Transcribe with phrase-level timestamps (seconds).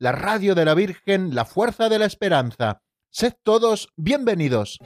[0.00, 2.80] la radio de la Virgen, la fuerza de la esperanza.
[3.10, 4.78] Sed todos bienvenidos.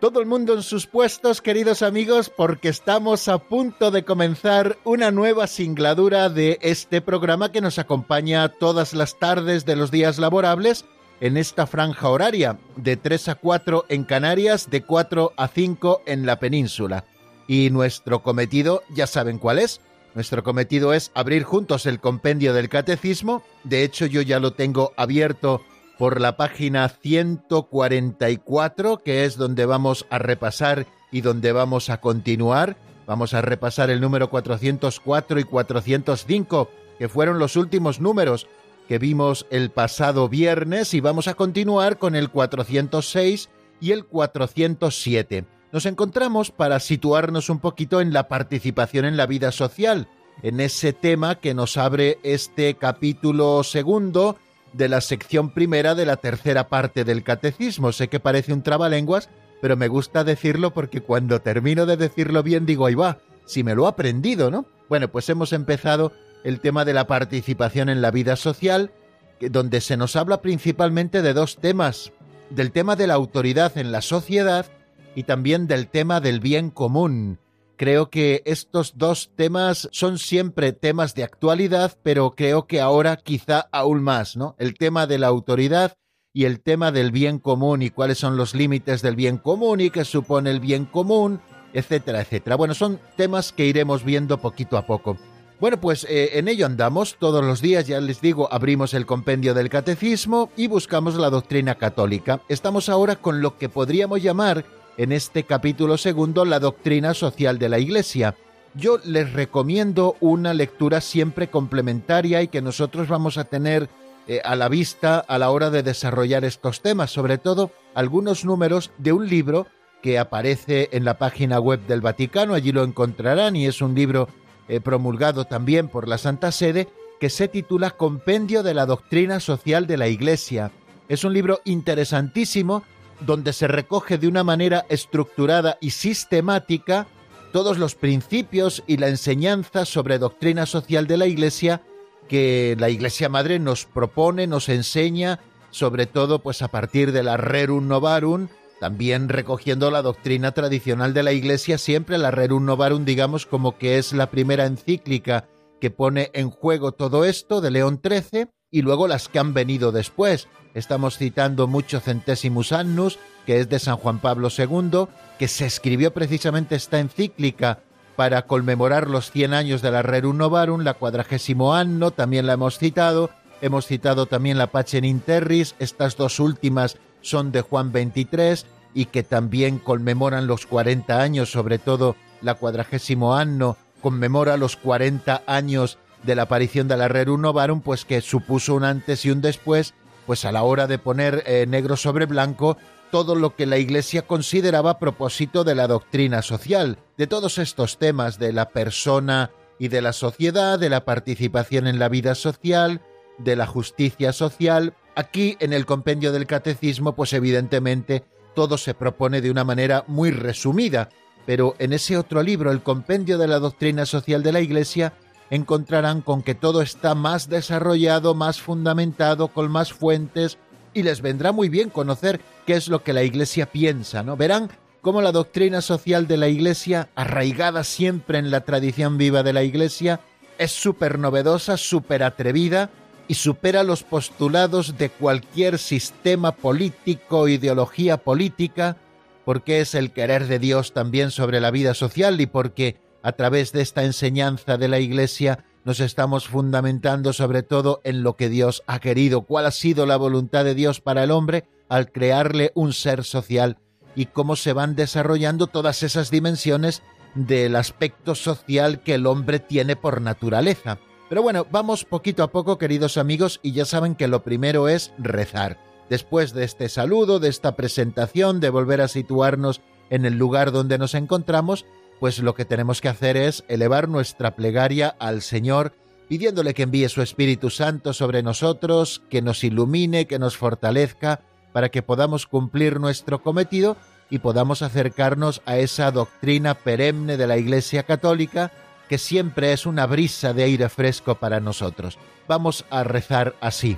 [0.00, 5.10] Todo el mundo en sus puestos, queridos amigos, porque estamos a punto de comenzar una
[5.10, 10.86] nueva singladura de este programa que nos acompaña todas las tardes de los días laborables
[11.22, 16.26] en esta franja horaria, de 3 a 4 en Canarias, de 4 a 5 en
[16.26, 17.04] la península.
[17.46, 19.80] Y nuestro cometido, ya saben cuál es.
[20.16, 23.44] Nuestro cometido es abrir juntos el compendio del catecismo.
[23.62, 25.62] De hecho, yo ya lo tengo abierto
[25.96, 32.76] por la página 144, que es donde vamos a repasar y donde vamos a continuar.
[33.06, 38.48] Vamos a repasar el número 404 y 405, que fueron los últimos números
[38.88, 43.48] que vimos el pasado viernes y vamos a continuar con el 406
[43.80, 45.44] y el 407.
[45.72, 50.08] Nos encontramos para situarnos un poquito en la participación en la vida social,
[50.42, 54.36] en ese tema que nos abre este capítulo segundo
[54.72, 57.92] de la sección primera de la tercera parte del catecismo.
[57.92, 62.66] Sé que parece un trabalenguas, pero me gusta decirlo porque cuando termino de decirlo bien
[62.66, 64.66] digo, ahí va, si me lo he aprendido, ¿no?
[64.88, 66.12] Bueno, pues hemos empezado
[66.44, 68.92] el tema de la participación en la vida social,
[69.40, 72.12] donde se nos habla principalmente de dos temas,
[72.50, 74.66] del tema de la autoridad en la sociedad
[75.14, 77.38] y también del tema del bien común.
[77.76, 83.68] Creo que estos dos temas son siempre temas de actualidad, pero creo que ahora quizá
[83.72, 84.54] aún más, ¿no?
[84.58, 85.96] El tema de la autoridad
[86.32, 89.90] y el tema del bien común y cuáles son los límites del bien común y
[89.90, 91.40] qué supone el bien común,
[91.72, 92.56] etcétera, etcétera.
[92.56, 95.18] Bueno, son temas que iremos viendo poquito a poco.
[95.62, 99.54] Bueno, pues eh, en ello andamos todos los días, ya les digo, abrimos el compendio
[99.54, 102.40] del catecismo y buscamos la doctrina católica.
[102.48, 104.64] Estamos ahora con lo que podríamos llamar
[104.96, 108.34] en este capítulo segundo la doctrina social de la Iglesia.
[108.74, 113.88] Yo les recomiendo una lectura siempre complementaria y que nosotros vamos a tener
[114.26, 118.90] eh, a la vista a la hora de desarrollar estos temas, sobre todo algunos números
[118.98, 119.68] de un libro
[120.02, 124.26] que aparece en la página web del Vaticano, allí lo encontrarán y es un libro
[124.72, 126.88] eh, promulgado también por la Santa Sede
[127.20, 130.72] que se titula Compendio de la Doctrina Social de la Iglesia.
[131.10, 132.82] Es un libro interesantísimo
[133.20, 137.06] donde se recoge de una manera estructurada y sistemática
[137.52, 141.82] todos los principios y la enseñanza sobre doctrina social de la Iglesia
[142.26, 145.38] que la Iglesia Madre nos propone, nos enseña,
[145.70, 148.48] sobre todo pues a partir de la Rerum Novarum,
[148.82, 153.96] también recogiendo la doctrina tradicional de la Iglesia, siempre la Rerum Novarum digamos como que
[153.96, 155.46] es la primera encíclica
[155.80, 159.92] que pone en juego todo esto de León XIII y luego las que han venido
[159.92, 165.06] después, Estamos citando mucho Centésimus Annus, que es de San Juan Pablo II,
[165.38, 167.84] que se escribió precisamente esta encíclica
[168.16, 172.78] para conmemorar los 100 años de la Rerum Novarum, la cuadragésimo anno, también la hemos
[172.78, 173.30] citado.
[173.60, 179.06] Hemos citado también la Pacem in Terris, estas dos últimas son de Juan 23 y
[179.06, 185.96] que también conmemoran los 40 años, sobre todo la cuadragésimo anno conmemora los 40 años
[186.24, 189.94] de la aparición de la Rerum Novarum, pues que supuso un antes y un después
[190.26, 192.76] pues a la hora de poner eh, negro sobre blanco
[193.10, 197.98] todo lo que la Iglesia consideraba a propósito de la doctrina social, de todos estos
[197.98, 203.02] temas de la persona y de la sociedad, de la participación en la vida social,
[203.44, 204.94] de la justicia social.
[205.14, 208.24] Aquí en el compendio del catecismo, pues evidentemente
[208.54, 211.08] todo se propone de una manera muy resumida,
[211.46, 215.14] pero en ese otro libro, el compendio de la doctrina social de la Iglesia,
[215.50, 220.58] encontrarán con que todo está más desarrollado, más fundamentado, con más fuentes,
[220.94, 224.36] y les vendrá muy bien conocer qué es lo que la Iglesia piensa, ¿no?
[224.36, 229.52] Verán cómo la doctrina social de la Iglesia, arraigada siempre en la tradición viva de
[229.52, 230.20] la Iglesia,
[230.58, 232.90] es súper novedosa, súper atrevida
[233.28, 238.96] y supera los postulados de cualquier sistema político, ideología política,
[239.44, 243.72] porque es el querer de Dios también sobre la vida social y porque a través
[243.72, 248.82] de esta enseñanza de la Iglesia nos estamos fundamentando sobre todo en lo que Dios
[248.86, 252.92] ha querido, cuál ha sido la voluntad de Dios para el hombre al crearle un
[252.92, 253.78] ser social
[254.14, 257.02] y cómo se van desarrollando todas esas dimensiones
[257.34, 260.98] del aspecto social que el hombre tiene por naturaleza.
[261.32, 265.14] Pero bueno, vamos poquito a poco, queridos amigos, y ya saben que lo primero es
[265.16, 265.78] rezar.
[266.10, 269.80] Después de este saludo, de esta presentación, de volver a situarnos
[270.10, 271.86] en el lugar donde nos encontramos,
[272.20, 275.94] pues lo que tenemos que hacer es elevar nuestra plegaria al Señor,
[276.28, 281.40] pidiéndole que envíe su Espíritu Santo sobre nosotros, que nos ilumine, que nos fortalezca,
[281.72, 283.96] para que podamos cumplir nuestro cometido
[284.28, 288.70] y podamos acercarnos a esa doctrina perenne de la Iglesia Católica,
[289.08, 292.18] que siempre es una brisa de aire fresco para nosotros.
[292.48, 293.96] Vamos a rezar así.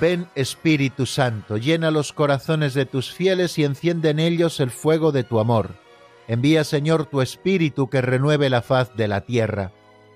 [0.00, 5.10] Ven Espíritu Santo, llena los corazones de tus fieles y enciende en ellos el fuego
[5.10, 5.74] de tu amor.
[6.28, 9.72] Envía Señor tu Espíritu que renueve la faz de la tierra.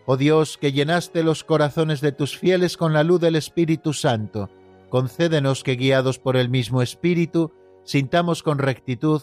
[0.07, 4.51] Oh Dios, que llenaste los corazones de tus fieles con la luz del Espíritu Santo,
[4.89, 7.53] concédenos que guiados por el mismo Espíritu,
[7.85, 9.23] sintamos con rectitud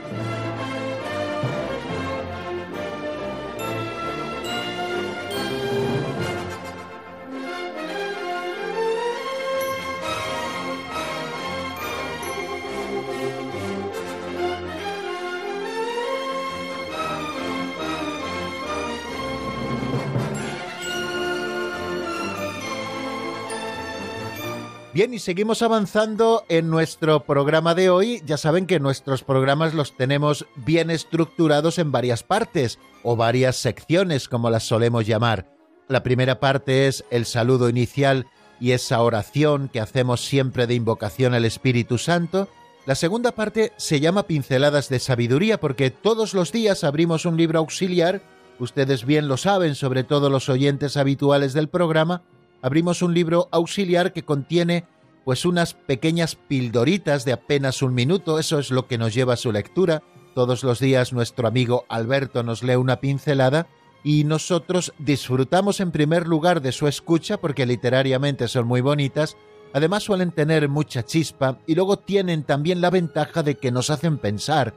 [25.01, 28.21] Bien, y seguimos avanzando en nuestro programa de hoy.
[28.23, 34.29] Ya saben que nuestros programas los tenemos bien estructurados en varias partes o varias secciones,
[34.29, 35.47] como las solemos llamar.
[35.87, 38.27] La primera parte es el saludo inicial
[38.59, 42.47] y esa oración que hacemos siempre de invocación al Espíritu Santo.
[42.85, 47.57] La segunda parte se llama Pinceladas de Sabiduría porque todos los días abrimos un libro
[47.57, 48.21] auxiliar,
[48.59, 52.21] ustedes bien lo saben, sobre todo los oyentes habituales del programa,
[52.61, 54.85] abrimos un libro auxiliar que contiene
[55.23, 59.37] pues unas pequeñas pildoritas de apenas un minuto, eso es lo que nos lleva a
[59.37, 60.03] su lectura.
[60.33, 63.67] Todos los días nuestro amigo Alberto nos lee una pincelada
[64.03, 69.37] y nosotros disfrutamos en primer lugar de su escucha porque literariamente son muy bonitas,
[69.73, 74.17] además suelen tener mucha chispa y luego tienen también la ventaja de que nos hacen
[74.17, 74.73] pensar.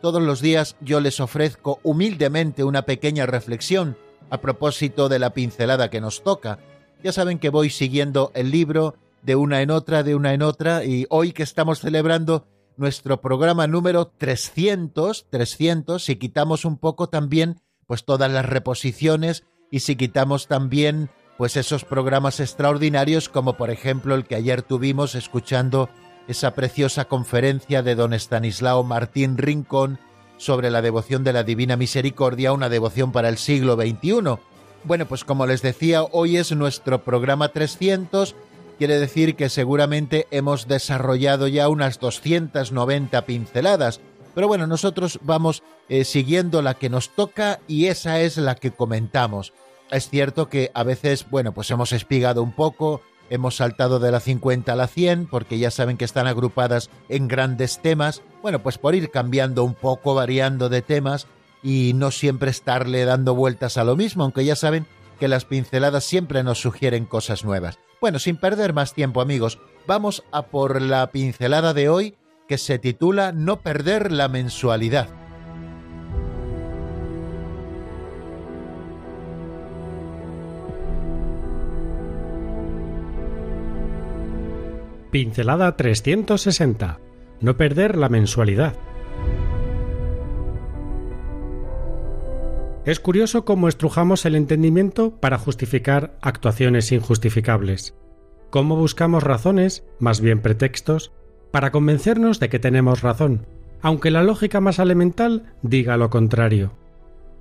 [0.00, 3.96] Todos los días yo les ofrezco humildemente una pequeña reflexión
[4.30, 6.60] a propósito de la pincelada que nos toca,
[7.02, 10.84] ya saben que voy siguiendo el libro de una en otra, de una en otra,
[10.84, 12.46] y hoy que estamos celebrando
[12.76, 19.80] nuestro programa número 300, 300, si quitamos un poco también pues todas las reposiciones y
[19.80, 25.88] si quitamos también pues esos programas extraordinarios como por ejemplo el que ayer tuvimos escuchando
[26.28, 29.98] esa preciosa conferencia de don Estanislao Martín Rincón
[30.36, 34.38] sobre la devoción de la Divina Misericordia, una devoción para el siglo XXI.
[34.88, 38.34] Bueno, pues como les decía, hoy es nuestro programa 300,
[38.78, 44.00] quiere decir que seguramente hemos desarrollado ya unas 290 pinceladas,
[44.34, 48.70] pero bueno, nosotros vamos eh, siguiendo la que nos toca y esa es la que
[48.70, 49.52] comentamos.
[49.90, 54.20] Es cierto que a veces, bueno, pues hemos espigado un poco, hemos saltado de la
[54.20, 58.78] 50 a la 100, porque ya saben que están agrupadas en grandes temas, bueno, pues
[58.78, 61.26] por ir cambiando un poco, variando de temas,
[61.62, 64.86] y no siempre estarle dando vueltas a lo mismo, aunque ya saben
[65.18, 67.78] que las pinceladas siempre nos sugieren cosas nuevas.
[68.00, 72.14] Bueno, sin perder más tiempo amigos, vamos a por la pincelada de hoy
[72.46, 75.08] que se titula No perder la mensualidad.
[85.10, 87.00] Pincelada 360.
[87.40, 88.74] No perder la mensualidad.
[92.88, 97.94] Es curioso cómo estrujamos el entendimiento para justificar actuaciones injustificables.
[98.48, 101.12] Cómo buscamos razones, más bien pretextos,
[101.50, 103.46] para convencernos de que tenemos razón,
[103.82, 106.72] aunque la lógica más elemental diga lo contrario.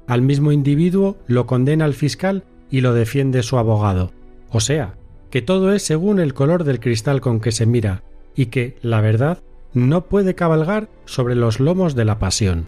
[0.05, 4.11] Al mismo individuo lo condena el fiscal y lo defiende su abogado.
[4.49, 4.95] O sea,
[5.29, 8.03] que todo es según el color del cristal con que se mira,
[8.35, 9.41] y que, la verdad,
[9.73, 12.67] no puede cabalgar sobre los lomos de la pasión.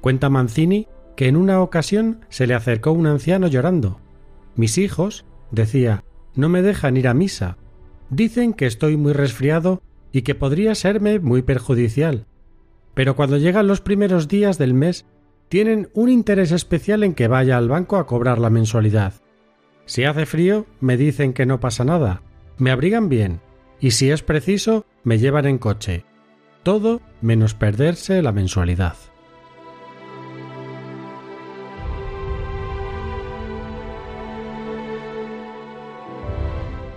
[0.00, 4.00] Cuenta Mancini que en una ocasión se le acercó un anciano llorando.
[4.54, 6.04] Mis hijos, decía,
[6.34, 7.56] no me dejan ir a misa.
[8.10, 9.82] Dicen que estoy muy resfriado
[10.12, 12.26] y que podría serme muy perjudicial.
[12.94, 15.06] Pero cuando llegan los primeros días del mes,
[15.48, 19.14] tienen un interés especial en que vaya al banco a cobrar la mensualidad.
[19.84, 22.22] Si hace frío, me dicen que no pasa nada,
[22.58, 23.40] me abrigan bien,
[23.80, 26.04] y si es preciso, me llevan en coche.
[26.62, 28.96] Todo menos perderse la mensualidad.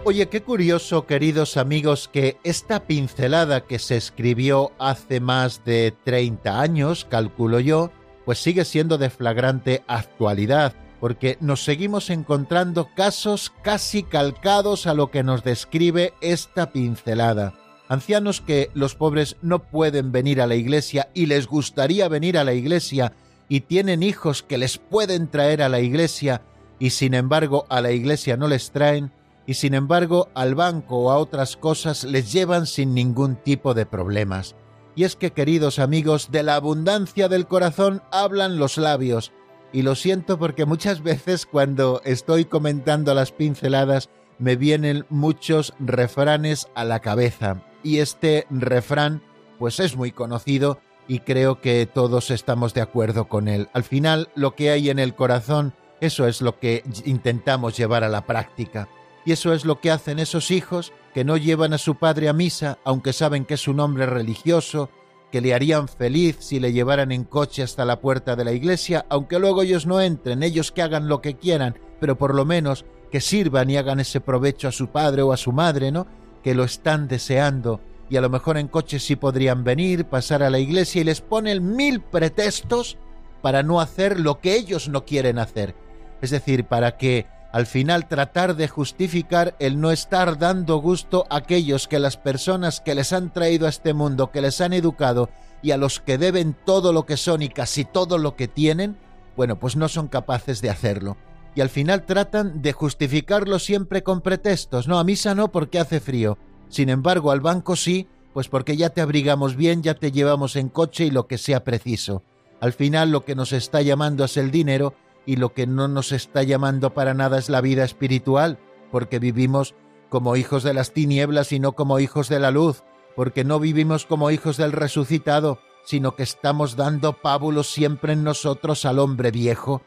[0.10, 6.60] Oye, qué curioso, queridos amigos, que esta pincelada que se escribió hace más de 30
[6.60, 7.92] años, calculo yo,
[8.26, 15.12] pues sigue siendo de flagrante actualidad, porque nos seguimos encontrando casos casi calcados a lo
[15.12, 17.54] que nos describe esta pincelada.
[17.88, 22.44] Ancianos que los pobres no pueden venir a la iglesia y les gustaría venir a
[22.44, 23.14] la iglesia
[23.48, 26.42] y tienen hijos que les pueden traer a la iglesia
[26.80, 29.12] y sin embargo a la iglesia no les traen
[29.50, 33.88] y sin embargo al banco o a otras cosas les llevan sin ningún tipo de
[33.88, 34.56] problemas.
[34.94, 39.32] Y es que, queridos amigos, de la abundancia del corazón hablan los labios.
[39.74, 46.68] Y lo siento porque muchas veces cuando estoy comentando las pinceladas me vienen muchos refranes
[46.76, 47.64] a la cabeza.
[47.82, 49.24] Y este refrán
[49.58, 53.68] pues es muy conocido y creo que todos estamos de acuerdo con él.
[53.74, 58.10] Al final, lo que hay en el corazón, eso es lo que intentamos llevar a
[58.10, 58.88] la práctica.
[59.30, 62.34] Y eso es lo que hacen esos hijos que no llevan a su padre a
[62.34, 64.90] misa, aunque saben que es un hombre religioso,
[65.32, 69.06] que le harían feliz si le llevaran en coche hasta la puerta de la iglesia,
[69.08, 72.86] aunque luego ellos no entren, ellos que hagan lo que quieran, pero por lo menos
[73.12, 76.08] que sirvan y hagan ese provecho a su padre o a su madre, ¿no?
[76.44, 80.50] Que lo están deseando y a lo mejor en coche sí podrían venir, pasar a
[80.50, 82.98] la iglesia y les ponen mil pretextos
[83.44, 85.76] para no hacer lo que ellos no quieren hacer.
[86.20, 91.38] Es decir, para que al final tratar de justificar el no estar dando gusto a
[91.38, 95.30] aquellos que las personas que les han traído a este mundo, que les han educado
[95.62, 98.98] y a los que deben todo lo que son y casi todo lo que tienen,
[99.36, 101.18] bueno, pues no son capaces de hacerlo.
[101.56, 104.88] Y al final tratan de justificarlo siempre con pretextos.
[104.88, 106.38] No, a misa no porque hace frío.
[106.70, 110.70] Sin embargo, al banco sí, pues porque ya te abrigamos bien, ya te llevamos en
[110.70, 112.24] coche y lo que sea preciso.
[112.62, 114.94] Al final lo que nos está llamando es el dinero
[115.30, 118.58] y lo que no nos está llamando para nada es la vida espiritual,
[118.92, 119.76] porque vivimos
[120.10, 122.82] como hijos de las tinieblas y no como hijos de la luz,
[123.16, 128.86] porque no vivimos como hijos del resucitado, sino que estamos dando pábulos siempre en nosotros
[128.86, 129.84] al hombre viejo,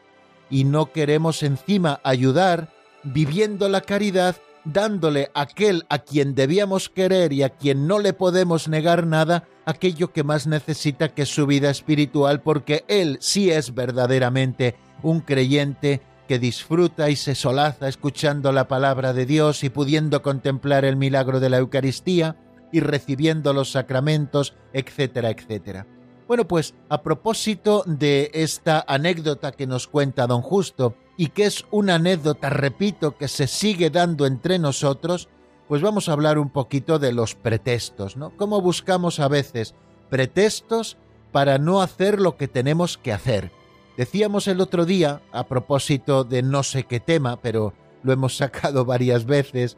[0.49, 2.71] y no queremos encima ayudar,
[3.03, 8.13] viviendo la caridad, dándole a aquel a quien debíamos querer y a quien no le
[8.13, 13.73] podemos negar nada, aquello que más necesita que su vida espiritual, porque él sí es
[13.73, 20.21] verdaderamente un creyente que disfruta y se solaza escuchando la palabra de Dios y pudiendo
[20.21, 22.35] contemplar el milagro de la Eucaristía
[22.71, 25.85] y recibiendo los sacramentos, etcétera, etcétera.
[26.27, 31.65] Bueno, pues a propósito de esta anécdota que nos cuenta don Justo, y que es
[31.71, 35.29] una anécdota, repito, que se sigue dando entre nosotros,
[35.67, 38.35] pues vamos a hablar un poquito de los pretextos, ¿no?
[38.35, 39.75] Cómo buscamos a veces
[40.09, 40.97] pretextos
[41.31, 43.51] para no hacer lo que tenemos que hacer.
[43.97, 48.85] Decíamos el otro día, a propósito de no sé qué tema, pero lo hemos sacado
[48.85, 49.77] varias veces,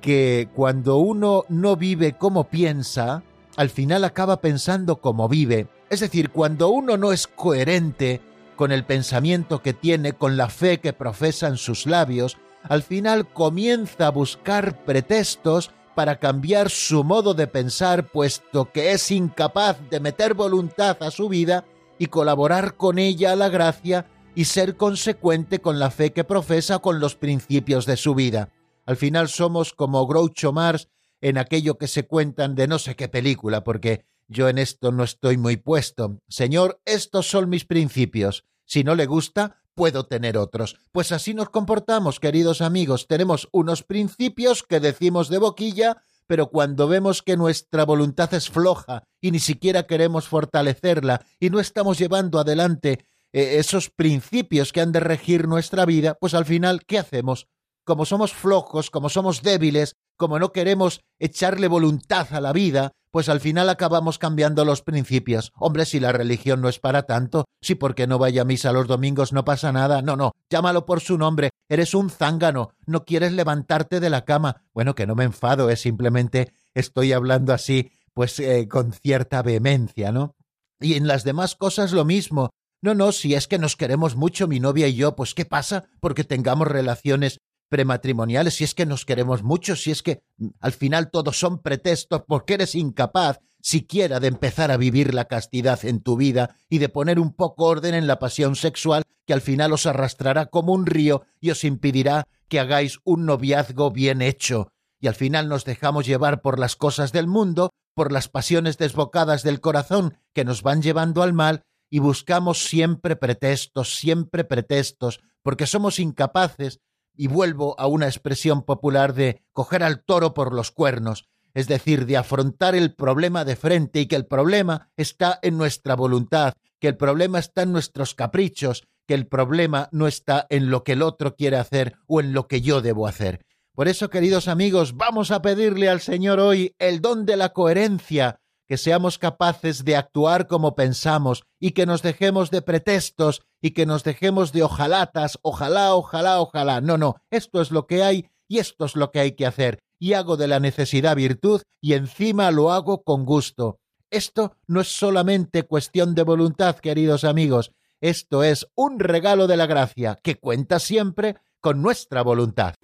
[0.00, 3.24] que cuando uno no vive como piensa,
[3.56, 5.66] al final acaba pensando como vive.
[5.90, 8.20] Es decir, cuando uno no es coherente
[8.54, 14.06] con el pensamiento que tiene, con la fe que profesan sus labios, al final comienza
[14.06, 20.34] a buscar pretextos para cambiar su modo de pensar, puesto que es incapaz de meter
[20.34, 21.64] voluntad a su vida
[21.98, 26.78] y colaborar con ella a la gracia y ser consecuente con la fe que profesa
[26.78, 28.50] con los principios de su vida.
[28.84, 30.88] Al final somos como Groucho Mars
[31.20, 35.04] en aquello que se cuentan de no sé qué película, porque yo en esto no
[35.04, 36.20] estoy muy puesto.
[36.28, 38.44] Señor, estos son mis principios.
[38.64, 40.76] Si no le gusta, puedo tener otros.
[40.90, 43.06] Pues así nos comportamos, queridos amigos.
[43.06, 49.04] Tenemos unos principios que decimos de boquilla, pero cuando vemos que nuestra voluntad es floja
[49.20, 54.92] y ni siquiera queremos fortalecerla y no estamos llevando adelante eh, esos principios que han
[54.92, 57.48] de regir nuestra vida, pues al final, ¿qué hacemos?
[57.84, 63.28] Como somos flojos, como somos débiles, como no queremos echarle voluntad a la vida, pues
[63.30, 65.52] al final acabamos cambiando los principios.
[65.56, 68.86] Hombre, si la religión no es para tanto, si porque no vaya a misa los
[68.86, 73.32] domingos no pasa nada, no, no, llámalo por su nombre, eres un zángano, no quieres
[73.32, 74.64] levantarte de la cama.
[74.74, 80.12] Bueno, que no me enfado, es simplemente estoy hablando así, pues eh, con cierta vehemencia,
[80.12, 80.34] ¿no?
[80.78, 82.50] Y en las demás cosas lo mismo.
[82.82, 85.84] No, no, si es que nos queremos mucho mi novia y yo, pues ¿qué pasa?
[86.00, 90.72] Porque tengamos relaciones prematrimoniales, si es que nos queremos mucho, si es que mm, al
[90.72, 96.00] final todos son pretextos porque eres incapaz siquiera de empezar a vivir la castidad en
[96.00, 99.72] tu vida y de poner un poco orden en la pasión sexual que al final
[99.72, 104.68] os arrastrará como un río y os impedirá que hagáis un noviazgo bien hecho.
[105.00, 109.42] Y al final nos dejamos llevar por las cosas del mundo, por las pasiones desbocadas
[109.42, 115.66] del corazón que nos van llevando al mal y buscamos siempre pretextos, siempre pretextos, porque
[115.66, 116.80] somos incapaces
[117.16, 122.06] y vuelvo a una expresión popular de coger al toro por los cuernos, es decir,
[122.06, 126.88] de afrontar el problema de frente y que el problema está en nuestra voluntad, que
[126.88, 131.02] el problema está en nuestros caprichos, que el problema no está en lo que el
[131.02, 133.40] otro quiere hacer o en lo que yo debo hacer.
[133.74, 138.40] Por eso, queridos amigos, vamos a pedirle al Señor hoy el don de la coherencia,
[138.66, 143.86] que seamos capaces de actuar como pensamos y que nos dejemos de pretextos y que
[143.86, 146.80] nos dejemos de ojalatas, ojalá, ojalá, ojalá.
[146.80, 149.78] No, no, esto es lo que hay y esto es lo que hay que hacer.
[149.98, 153.78] Y hago de la necesidad virtud y encima lo hago con gusto.
[154.10, 159.66] Esto no es solamente cuestión de voluntad, queridos amigos, esto es un regalo de la
[159.66, 162.74] gracia que cuenta siempre con nuestra voluntad.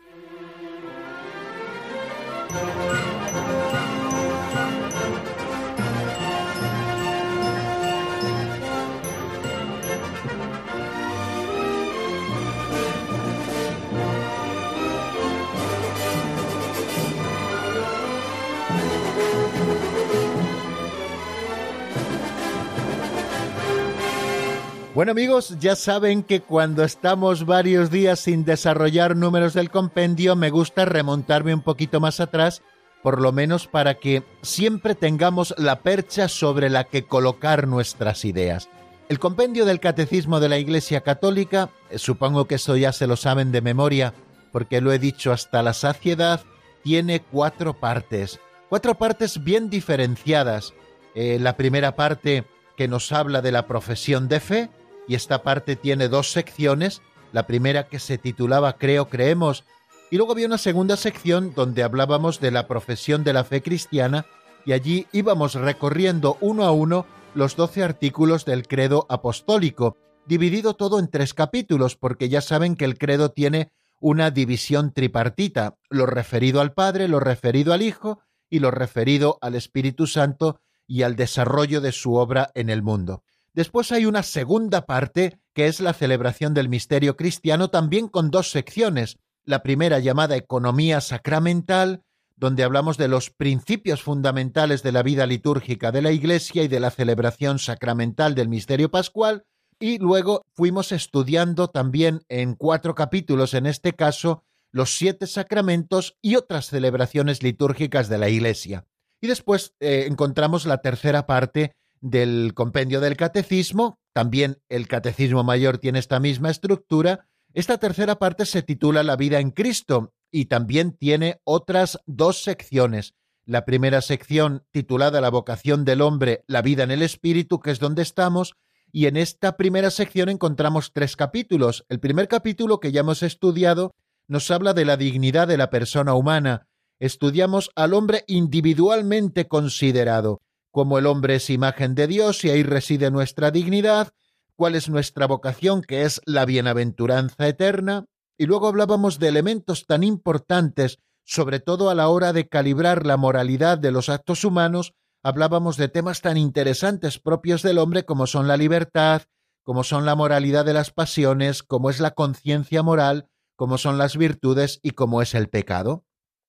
[24.94, 30.50] Bueno amigos, ya saben que cuando estamos varios días sin desarrollar números del compendio, me
[30.50, 32.60] gusta remontarme un poquito más atrás,
[33.02, 38.68] por lo menos para que siempre tengamos la percha sobre la que colocar nuestras ideas.
[39.08, 43.16] El compendio del Catecismo de la Iglesia Católica, eh, supongo que eso ya se lo
[43.16, 44.12] saben de memoria,
[44.52, 46.42] porque lo he dicho hasta la saciedad,
[46.84, 50.74] tiene cuatro partes, cuatro partes bien diferenciadas.
[51.14, 52.44] Eh, la primera parte
[52.76, 54.70] que nos habla de la profesión de fe,
[55.08, 59.64] y esta parte tiene dos secciones, la primera que se titulaba Creo, creemos,
[60.10, 64.26] y luego había una segunda sección donde hablábamos de la profesión de la fe cristiana
[64.66, 70.98] y allí íbamos recorriendo uno a uno los doce artículos del credo apostólico, dividido todo
[70.98, 76.60] en tres capítulos, porque ya saben que el credo tiene una división tripartita, lo referido
[76.60, 81.80] al Padre, lo referido al Hijo y lo referido al Espíritu Santo y al desarrollo
[81.80, 83.22] de su obra en el mundo.
[83.54, 88.50] Después hay una segunda parte, que es la celebración del misterio cristiano, también con dos
[88.50, 89.18] secciones.
[89.44, 92.02] La primera llamada Economía Sacramental,
[92.36, 96.80] donde hablamos de los principios fundamentales de la vida litúrgica de la Iglesia y de
[96.80, 99.44] la celebración sacramental del misterio pascual,
[99.78, 106.36] y luego fuimos estudiando también en cuatro capítulos, en este caso, los siete sacramentos y
[106.36, 108.86] otras celebraciones litúrgicas de la Iglesia.
[109.20, 115.78] Y después eh, encontramos la tercera parte, del compendio del catecismo, también el catecismo mayor
[115.78, 120.92] tiene esta misma estructura, esta tercera parte se titula La vida en Cristo y también
[120.92, 123.14] tiene otras dos secciones.
[123.44, 127.78] La primera sección titulada La vocación del hombre, la vida en el espíritu, que es
[127.78, 128.54] donde estamos,
[128.90, 131.86] y en esta primera sección encontramos tres capítulos.
[131.88, 133.94] El primer capítulo que ya hemos estudiado
[134.26, 136.66] nos habla de la dignidad de la persona humana.
[136.98, 140.40] Estudiamos al hombre individualmente considerado
[140.72, 144.12] cómo el hombre es imagen de Dios y ahí reside nuestra dignidad,
[144.56, 148.06] cuál es nuestra vocación, que es la bienaventuranza eterna,
[148.36, 153.16] y luego hablábamos de elementos tan importantes, sobre todo a la hora de calibrar la
[153.16, 158.48] moralidad de los actos humanos, hablábamos de temas tan interesantes propios del hombre como son
[158.48, 159.22] la libertad,
[159.62, 164.16] como son la moralidad de las pasiones, como es la conciencia moral, como son las
[164.16, 166.04] virtudes y como es el pecado.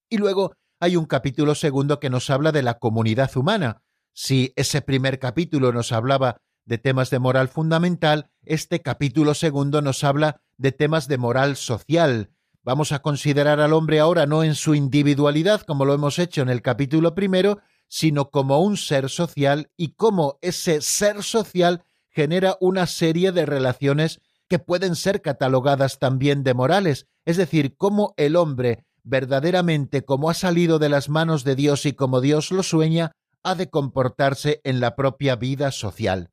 [0.10, 4.82] Y luego hay un capítulo segundo que nos habla de la comunidad humana, si ese
[4.82, 10.72] primer capítulo nos hablaba de temas de moral fundamental, este capítulo segundo nos habla de
[10.72, 12.32] temas de moral social.
[12.64, 16.50] Vamos a considerar al hombre ahora no en su individualidad, como lo hemos hecho en
[16.50, 22.88] el capítulo primero, sino como un ser social y cómo ese ser social genera una
[22.88, 28.86] serie de relaciones que pueden ser catalogadas también de morales, es decir, cómo el hombre
[29.04, 33.12] verdaderamente como ha salido de las manos de Dios y como Dios lo sueña,
[33.44, 36.32] ha de comportarse en la propia vida social.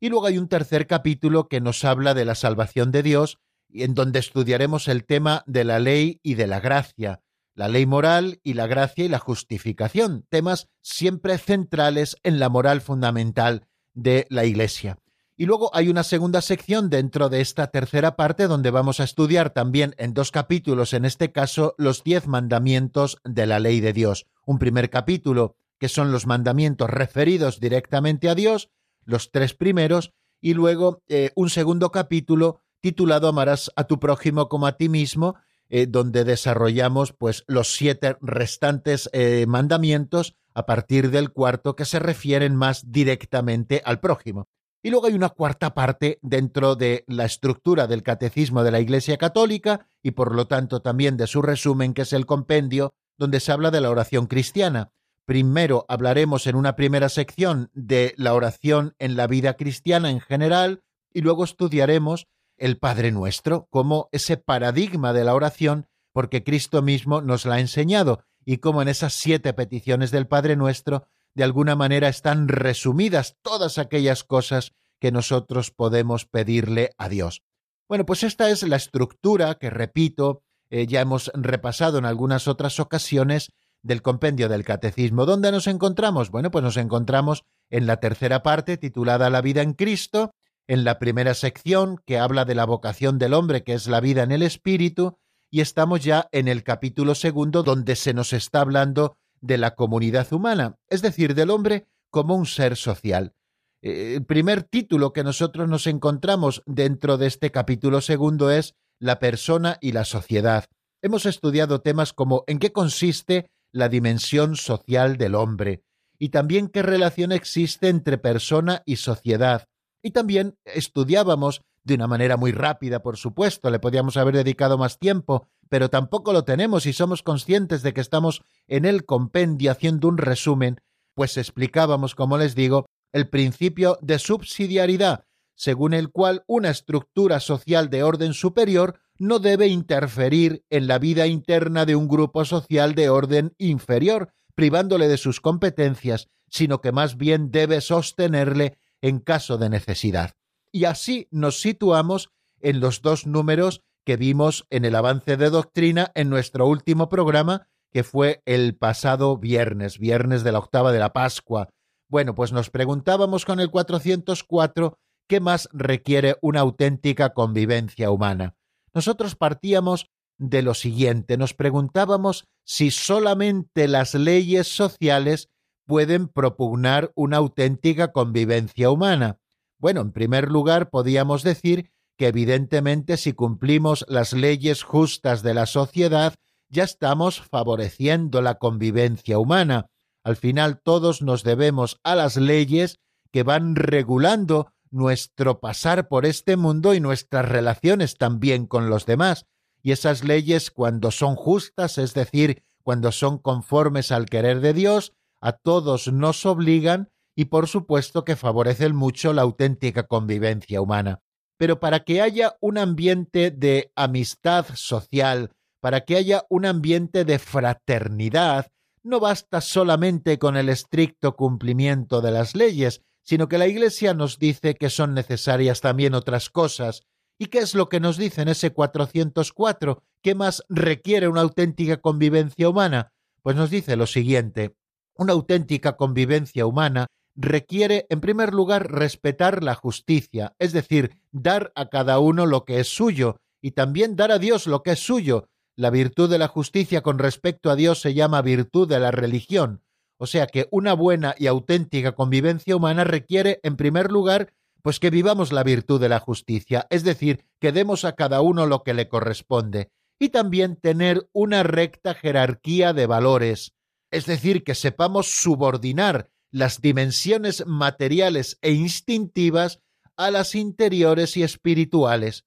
[0.00, 3.38] Y luego hay un tercer capítulo que nos habla de la salvación de Dios,
[3.70, 7.20] en donde estudiaremos el tema de la ley y de la gracia,
[7.54, 12.80] la ley moral y la gracia y la justificación, temas siempre centrales en la moral
[12.80, 14.98] fundamental de la Iglesia.
[15.36, 19.50] Y luego hay una segunda sección dentro de esta tercera parte donde vamos a estudiar
[19.50, 24.26] también en dos capítulos, en este caso, los diez mandamientos de la ley de Dios.
[24.46, 28.70] Un primer capítulo que son los mandamientos referidos directamente a Dios,
[29.04, 34.66] los tres primeros, y luego eh, un segundo capítulo titulado Amarás a tu prójimo como
[34.66, 35.36] a ti mismo,
[35.68, 41.98] eh, donde desarrollamos pues los siete restantes eh, mandamientos a partir del cuarto que se
[41.98, 44.48] refieren más directamente al prójimo.
[44.82, 49.16] Y luego hay una cuarta parte dentro de la estructura del catecismo de la Iglesia
[49.18, 53.52] Católica y por lo tanto también de su resumen, que es el compendio, donde se
[53.52, 54.92] habla de la oración cristiana.
[55.28, 60.82] Primero hablaremos en una primera sección de la oración en la vida cristiana en general
[61.12, 67.20] y luego estudiaremos el Padre Nuestro como ese paradigma de la oración porque Cristo mismo
[67.20, 71.76] nos la ha enseñado y como en esas siete peticiones del Padre Nuestro de alguna
[71.76, 77.42] manera están resumidas todas aquellas cosas que nosotros podemos pedirle a Dios.
[77.86, 82.80] Bueno, pues esta es la estructura que, repito, eh, ya hemos repasado en algunas otras
[82.80, 85.26] ocasiones del compendio del catecismo.
[85.26, 86.30] ¿Dónde nos encontramos?
[86.30, 90.32] Bueno, pues nos encontramos en la tercera parte titulada La vida en Cristo,
[90.66, 94.22] en la primera sección que habla de la vocación del hombre, que es la vida
[94.22, 95.18] en el Espíritu,
[95.50, 100.30] y estamos ya en el capítulo segundo donde se nos está hablando de la comunidad
[100.32, 103.34] humana, es decir, del hombre como un ser social.
[103.82, 109.18] Eh, el primer título que nosotros nos encontramos dentro de este capítulo segundo es La
[109.18, 110.66] persona y la sociedad.
[111.00, 115.84] Hemos estudiado temas como en qué consiste la dimensión social del hombre
[116.18, 119.68] y también qué relación existe entre persona y sociedad.
[120.02, 124.98] Y también estudiábamos de una manera muy rápida, por supuesto, le podíamos haber dedicado más
[124.98, 130.08] tiempo, pero tampoco lo tenemos y somos conscientes de que estamos en el compendio haciendo
[130.08, 130.80] un resumen,
[131.14, 137.90] pues explicábamos, como les digo, el principio de subsidiariedad, según el cual una estructura social
[137.90, 143.08] de orden superior no debe interferir en la vida interna de un grupo social de
[143.08, 149.68] orden inferior, privándole de sus competencias, sino que más bien debe sostenerle en caso de
[149.68, 150.34] necesidad.
[150.72, 156.10] Y así nos situamos en los dos números que vimos en el avance de doctrina
[156.14, 161.12] en nuestro último programa, que fue el pasado viernes, viernes de la octava de la
[161.12, 161.68] Pascua.
[162.08, 168.57] Bueno, pues nos preguntábamos con el 404 qué más requiere una auténtica convivencia humana.
[168.98, 175.50] Nosotros partíamos de lo siguiente, nos preguntábamos si solamente las leyes sociales
[175.86, 179.38] pueden propugnar una auténtica convivencia humana.
[179.78, 185.66] Bueno, en primer lugar, podíamos decir que evidentemente si cumplimos las leyes justas de la
[185.66, 186.34] sociedad,
[186.68, 189.86] ya estamos favoreciendo la convivencia humana.
[190.24, 192.98] Al final todos nos debemos a las leyes
[193.30, 199.46] que van regulando nuestro pasar por este mundo y nuestras relaciones también con los demás.
[199.82, 205.12] Y esas leyes, cuando son justas, es decir, cuando son conformes al querer de Dios,
[205.40, 211.20] a todos nos obligan y por supuesto que favorecen mucho la auténtica convivencia humana
[211.58, 217.38] pero para que haya un ambiente de amistad social, para que haya un ambiente de
[217.38, 218.68] fraternidad,
[219.02, 224.38] no basta solamente con el estricto cumplimiento de las leyes, sino que la Iglesia nos
[224.38, 227.02] dice que son necesarias también otras cosas.
[227.38, 230.02] ¿Y qué es lo que nos dice en ese 404?
[230.22, 233.12] ¿Qué más requiere una auténtica convivencia humana?
[233.42, 234.76] Pues nos dice lo siguiente.
[235.14, 241.90] Una auténtica convivencia humana requiere, en primer lugar, respetar la justicia, es decir, dar a
[241.90, 245.50] cada uno lo que es suyo, y también dar a Dios lo que es suyo.
[245.76, 249.82] La virtud de la justicia con respecto a Dios se llama virtud de la religión.
[250.18, 254.52] O sea que una buena y auténtica convivencia humana requiere, en primer lugar,
[254.82, 258.66] pues que vivamos la virtud de la justicia, es decir, que demos a cada uno
[258.66, 263.74] lo que le corresponde, y también tener una recta jerarquía de valores,
[264.10, 269.80] es decir, que sepamos subordinar las dimensiones materiales e instintivas
[270.16, 272.44] a las interiores y espirituales.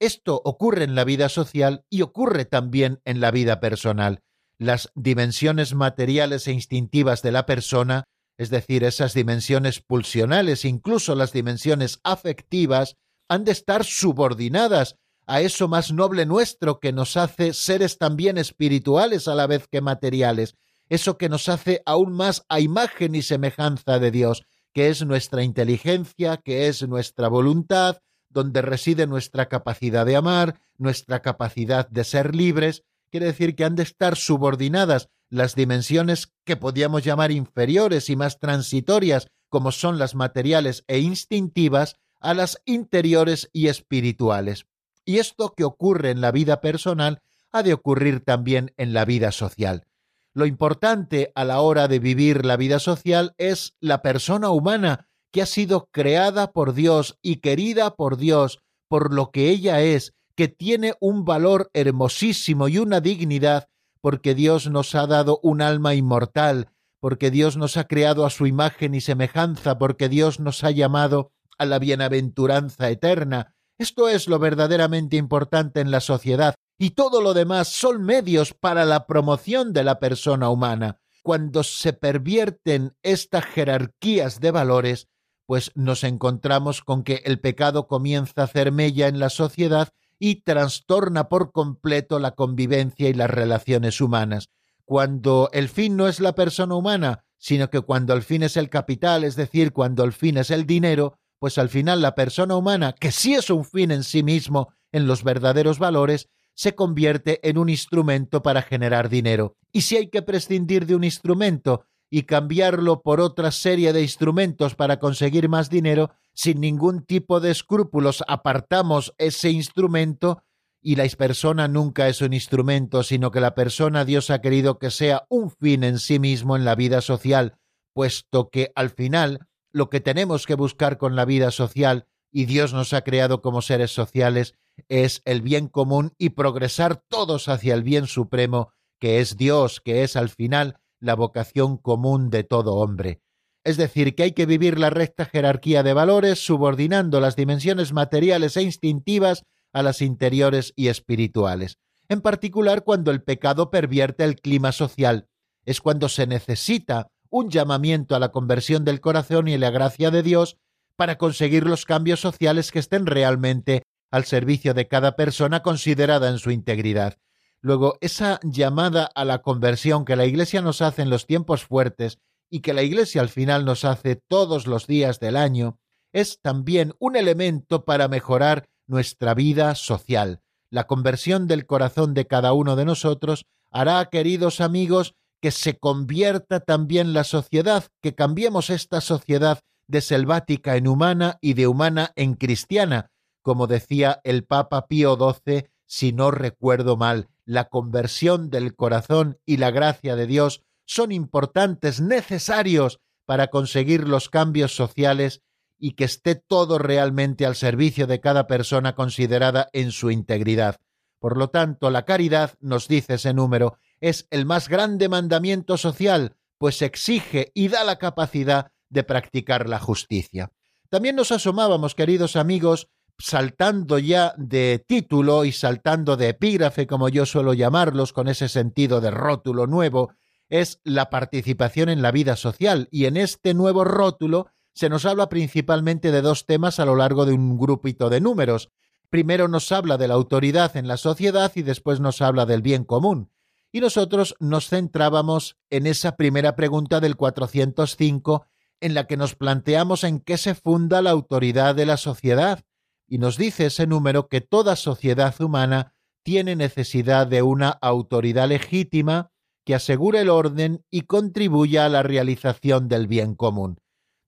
[0.00, 4.22] Esto ocurre en la vida social y ocurre también en la vida personal.
[4.62, 8.04] Las dimensiones materiales e instintivas de la persona,
[8.38, 12.94] es decir, esas dimensiones pulsionales, incluso las dimensiones afectivas,
[13.28, 14.94] han de estar subordinadas
[15.26, 19.80] a eso más noble nuestro que nos hace seres también espirituales a la vez que
[19.80, 20.54] materiales,
[20.88, 25.42] eso que nos hace aún más a imagen y semejanza de Dios, que es nuestra
[25.42, 27.98] inteligencia, que es nuestra voluntad,
[28.28, 33.76] donde reside nuestra capacidad de amar, nuestra capacidad de ser libres, quiere decir que han
[33.76, 40.14] de estar subordinadas las dimensiones que podíamos llamar inferiores y más transitorias, como son las
[40.14, 44.64] materiales e instintivas, a las interiores y espirituales.
[45.04, 47.20] Y esto que ocurre en la vida personal
[47.50, 49.84] ha de ocurrir también en la vida social.
[50.32, 55.42] Lo importante a la hora de vivir la vida social es la persona humana que
[55.42, 60.48] ha sido creada por Dios y querida por Dios por lo que ella es, que
[60.48, 63.68] tiene un valor hermosísimo y una dignidad,
[64.00, 68.46] porque Dios nos ha dado un alma inmortal, porque Dios nos ha creado a su
[68.46, 73.54] imagen y semejanza, porque Dios nos ha llamado a la bienaventuranza eterna.
[73.78, 78.84] Esto es lo verdaderamente importante en la sociedad y todo lo demás son medios para
[78.84, 81.00] la promoción de la persona humana.
[81.22, 85.08] Cuando se pervierten estas jerarquías de valores,
[85.46, 89.90] pues nos encontramos con que el pecado comienza a hacer mella en la sociedad
[90.24, 94.50] y trastorna por completo la convivencia y las relaciones humanas.
[94.84, 98.70] Cuando el fin no es la persona humana, sino que cuando el fin es el
[98.70, 102.92] capital, es decir, cuando el fin es el dinero, pues al final la persona humana,
[102.92, 107.58] que sí es un fin en sí mismo en los verdaderos valores, se convierte en
[107.58, 109.56] un instrumento para generar dinero.
[109.72, 114.76] Y si hay que prescindir de un instrumento y cambiarlo por otra serie de instrumentos
[114.76, 120.42] para conseguir más dinero, sin ningún tipo de escrúpulos apartamos ese instrumento
[120.80, 124.90] y la persona nunca es un instrumento, sino que la persona Dios ha querido que
[124.90, 127.56] sea un fin en sí mismo en la vida social,
[127.94, 132.72] puesto que al final lo que tenemos que buscar con la vida social, y Dios
[132.72, 134.54] nos ha creado como seres sociales,
[134.88, 140.02] es el bien común y progresar todos hacia el bien supremo, que es Dios, que
[140.02, 143.20] es al final la vocación común de todo hombre.
[143.64, 148.56] Es decir, que hay que vivir la recta jerarquía de valores, subordinando las dimensiones materiales
[148.56, 151.78] e instintivas a las interiores y espirituales.
[152.08, 155.28] En particular cuando el pecado pervierte el clima social,
[155.64, 160.22] es cuando se necesita un llamamiento a la conversión del corazón y la gracia de
[160.22, 160.58] Dios
[160.96, 166.38] para conseguir los cambios sociales que estén realmente al servicio de cada persona considerada en
[166.38, 167.16] su integridad.
[167.60, 172.18] Luego, esa llamada a la conversión que la Iglesia nos hace en los tiempos fuertes
[172.52, 175.78] y que la Iglesia al final nos hace todos los días del año,
[176.12, 180.42] es también un elemento para mejorar nuestra vida social.
[180.68, 186.60] La conversión del corazón de cada uno de nosotros hará, queridos amigos, que se convierta
[186.60, 192.34] también la sociedad, que cambiemos esta sociedad de selvática en humana y de humana en
[192.34, 193.10] cristiana,
[193.40, 199.56] como decía el Papa Pío XII, si no recuerdo mal, la conversión del corazón y
[199.56, 205.42] la gracia de Dios son importantes, necesarios para conseguir los cambios sociales
[205.78, 210.76] y que esté todo realmente al servicio de cada persona considerada en su integridad.
[211.18, 216.36] Por lo tanto, la caridad, nos dice ese número, es el más grande mandamiento social,
[216.58, 220.52] pues exige y da la capacidad de practicar la justicia.
[220.88, 227.24] También nos asomábamos, queridos amigos, saltando ya de título y saltando de epígrafe, como yo
[227.24, 230.12] suelo llamarlos, con ese sentido de rótulo nuevo,
[230.52, 235.30] es la participación en la vida social, y en este nuevo rótulo se nos habla
[235.30, 238.70] principalmente de dos temas a lo largo de un grupito de números.
[239.08, 242.84] Primero nos habla de la autoridad en la sociedad y después nos habla del bien
[242.84, 243.30] común.
[243.72, 248.44] Y nosotros nos centrábamos en esa primera pregunta del 405
[248.80, 252.62] en la que nos planteamos en qué se funda la autoridad de la sociedad.
[253.08, 259.31] Y nos dice ese número que toda sociedad humana tiene necesidad de una autoridad legítima
[259.64, 263.78] que asegure el orden y contribuya a la realización del bien común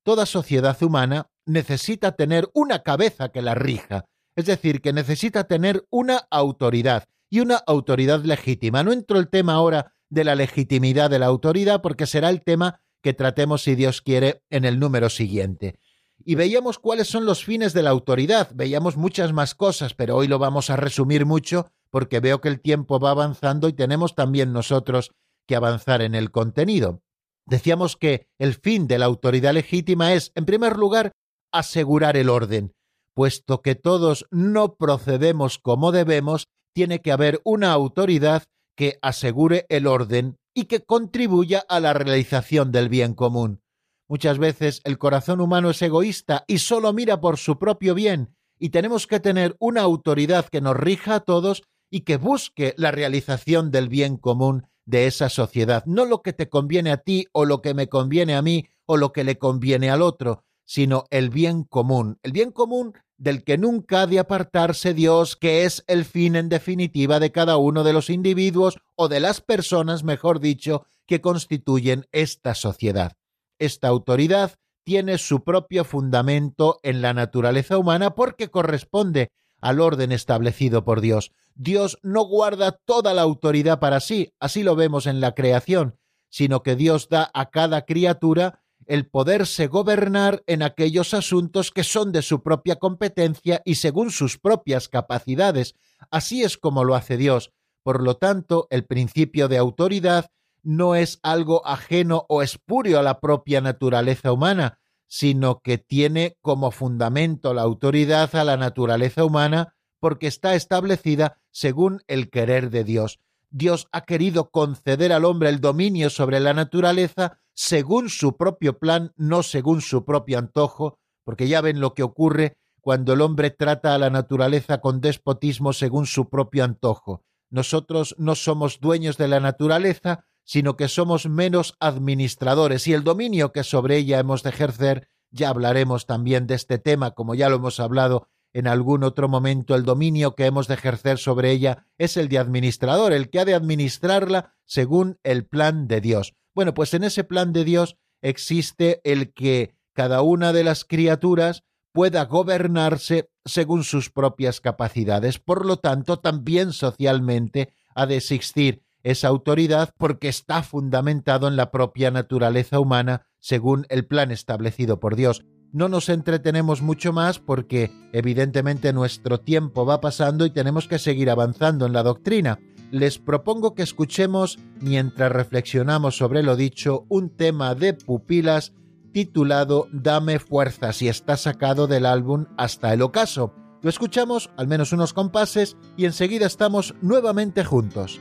[0.05, 4.05] toda sociedad humana necesita tener una cabeza que la rija,
[4.37, 8.85] es decir, que necesita tener una autoridad y una autoridad legítima.
[8.85, 12.81] No entro el tema ahora de la legitimidad de la autoridad porque será el tema
[13.03, 15.79] que tratemos, si Dios quiere, en el número siguiente.
[16.25, 20.29] Y veíamos cuáles son los fines de la autoridad, veíamos muchas más cosas, pero hoy
[20.29, 24.53] lo vamos a resumir mucho porque veo que el tiempo va avanzando y tenemos también
[24.53, 25.13] nosotros
[25.47, 27.03] que avanzar en el contenido.
[27.47, 31.13] Decíamos que el fin de la autoridad legítima es, en primer lugar,
[31.53, 32.73] asegurar el orden.
[33.15, 38.45] Puesto que todos no procedemos como debemos, tiene que haber una autoridad
[38.77, 43.61] que asegure el orden y que contribuya a la realización del bien común.
[44.09, 48.71] Muchas veces el corazón humano es egoísta y solo mira por su propio bien, y
[48.71, 53.71] tenemos que tener una autoridad que nos rija a todos y que busque la realización
[53.71, 57.63] del bien común de esa sociedad, no lo que te conviene a ti o lo
[57.63, 61.65] que me conviene a mí o lo que le conviene al otro, sino el bien
[61.65, 66.37] común, el bien común del que nunca ha de apartarse Dios, que es el fin
[66.37, 71.21] en definitiva de cada uno de los individuos o de las personas, mejor dicho, que
[71.21, 73.17] constituyen esta sociedad.
[73.59, 79.31] Esta autoridad tiene su propio fundamento en la naturaleza humana porque corresponde
[79.65, 81.33] al orden establecido por Dios.
[81.55, 85.99] Dios no guarda toda la autoridad para sí, así lo vemos en la creación,
[86.29, 92.13] sino que Dios da a cada criatura el poderse gobernar en aquellos asuntos que son
[92.13, 95.77] de su propia competencia y según sus propias capacidades.
[96.11, 97.51] Así es como lo hace Dios.
[97.83, 100.31] Por lo tanto, el principio de autoridad
[100.63, 104.79] no es algo ajeno o espurio a la propia naturaleza humana,
[105.17, 112.03] sino que tiene como fundamento la autoridad a la naturaleza humana porque está establecida según
[112.09, 113.21] el querer de Dios.
[113.49, 119.13] Dios ha querido conceder al hombre el dominio sobre la naturaleza según su propio plan,
[119.15, 123.95] no según su propio antojo, porque ya ven lo que ocurre cuando el hombre trata
[123.95, 127.23] a la naturaleza con despotismo según su propio antojo.
[127.51, 133.53] Nosotros no somos dueños de la naturaleza, sino que somos menos administradores y el dominio
[133.53, 137.57] que sobre ella hemos de ejercer, ya hablaremos también de este tema, como ya lo
[137.57, 142.17] hemos hablado en algún otro momento, el dominio que hemos de ejercer sobre ella es
[142.17, 146.35] el de administrador, el que ha de administrarla según el plan de Dios.
[146.55, 151.65] Bueno, pues en ese plan de Dios existe el que cada una de las criaturas
[151.93, 155.41] pueda gobernarse según sus propias capacidades.
[155.41, 161.71] Por lo tanto, también socialmente ha de existir esa autoridad porque está fundamentado en la
[161.71, 165.45] propia naturaleza humana según el plan establecido por Dios.
[165.73, 171.31] No nos entretenemos mucho más porque evidentemente nuestro tiempo va pasando y tenemos que seguir
[171.31, 172.59] avanzando en la doctrina.
[172.91, 178.73] Les propongo que escuchemos, mientras reflexionamos sobre lo dicho, un tema de pupilas
[179.13, 183.53] titulado Dame fuerzas y está sacado del álbum Hasta el ocaso.
[183.83, 188.21] Lo escuchamos al menos unos compases y enseguida estamos nuevamente juntos.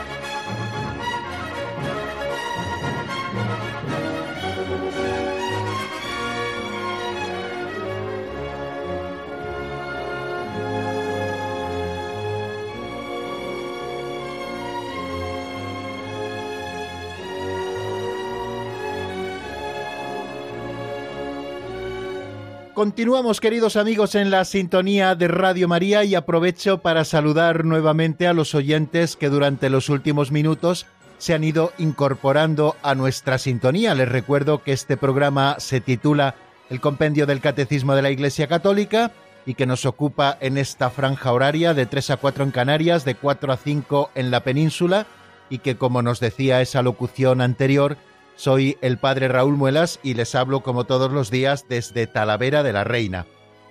[22.81, 28.33] Continuamos, queridos amigos, en la sintonía de Radio María y aprovecho para saludar nuevamente a
[28.33, 30.87] los oyentes que durante los últimos minutos
[31.19, 33.93] se han ido incorporando a nuestra sintonía.
[33.93, 36.33] Les recuerdo que este programa se titula
[36.71, 39.11] El Compendio del Catecismo de la Iglesia Católica
[39.45, 43.13] y que nos ocupa en esta franja horaria de 3 a 4 en Canarias, de
[43.13, 45.05] 4 a 5 en la península
[45.51, 47.97] y que, como nos decía esa locución anterior,
[48.35, 52.73] soy el padre Raúl Muelas y les hablo como todos los días desde Talavera de
[52.73, 53.25] la Reina.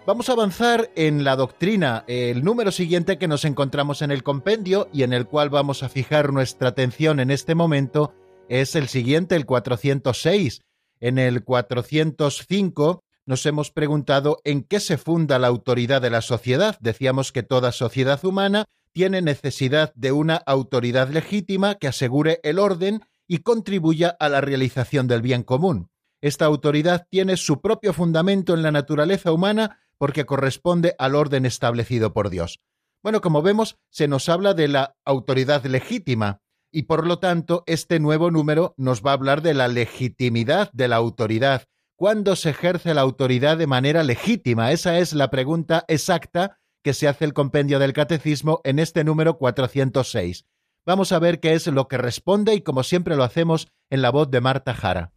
[0.06, 2.04] Vamos a avanzar en la doctrina.
[2.08, 5.88] El número siguiente que nos encontramos en el compendio y en el cual vamos a
[5.88, 8.14] fijar nuestra atención en este momento
[8.48, 10.62] es el siguiente, el 406.
[11.00, 16.76] En el 405 nos hemos preguntado en qué se funda la autoridad de la sociedad.
[16.80, 23.02] Decíamos que toda sociedad humana tiene necesidad de una autoridad legítima que asegure el orden
[23.30, 25.88] y contribuya a la realización del bien común.
[26.20, 32.12] Esta autoridad tiene su propio fundamento en la naturaleza humana porque corresponde al orden establecido
[32.12, 32.58] por Dios.
[33.04, 36.40] Bueno, como vemos, se nos habla de la autoridad legítima
[36.72, 40.88] y por lo tanto este nuevo número nos va a hablar de la legitimidad de
[40.88, 41.68] la autoridad.
[41.94, 44.72] ¿Cuándo se ejerce la autoridad de manera legítima?
[44.72, 49.38] Esa es la pregunta exacta que se hace el compendio del catecismo en este número
[49.38, 50.46] 406.
[50.86, 54.10] Vamos a ver qué es lo que responde y como siempre lo hacemos en la
[54.10, 55.12] voz de Marta Jara.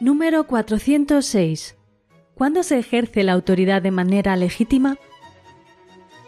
[0.00, 1.76] Número 406.
[2.34, 4.98] ¿Cuándo se ejerce la autoridad de manera legítima?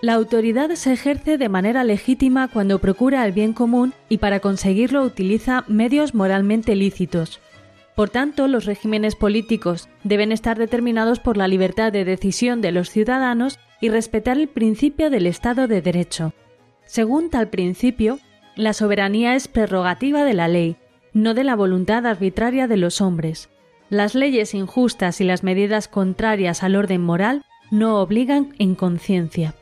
[0.00, 5.02] La autoridad se ejerce de manera legítima cuando procura el bien común y para conseguirlo
[5.04, 7.40] utiliza medios moralmente lícitos.
[7.94, 12.90] Por tanto, los regímenes políticos deben estar determinados por la libertad de decisión de los
[12.90, 16.32] ciudadanos y respetar el principio del Estado de Derecho.
[16.84, 18.18] Según tal principio,
[18.56, 20.76] la soberanía es prerrogativa de la ley,
[21.12, 23.50] no de la voluntad arbitraria de los hombres.
[23.90, 29.54] Las leyes injustas y las medidas contrarias al orden moral no obligan en conciencia.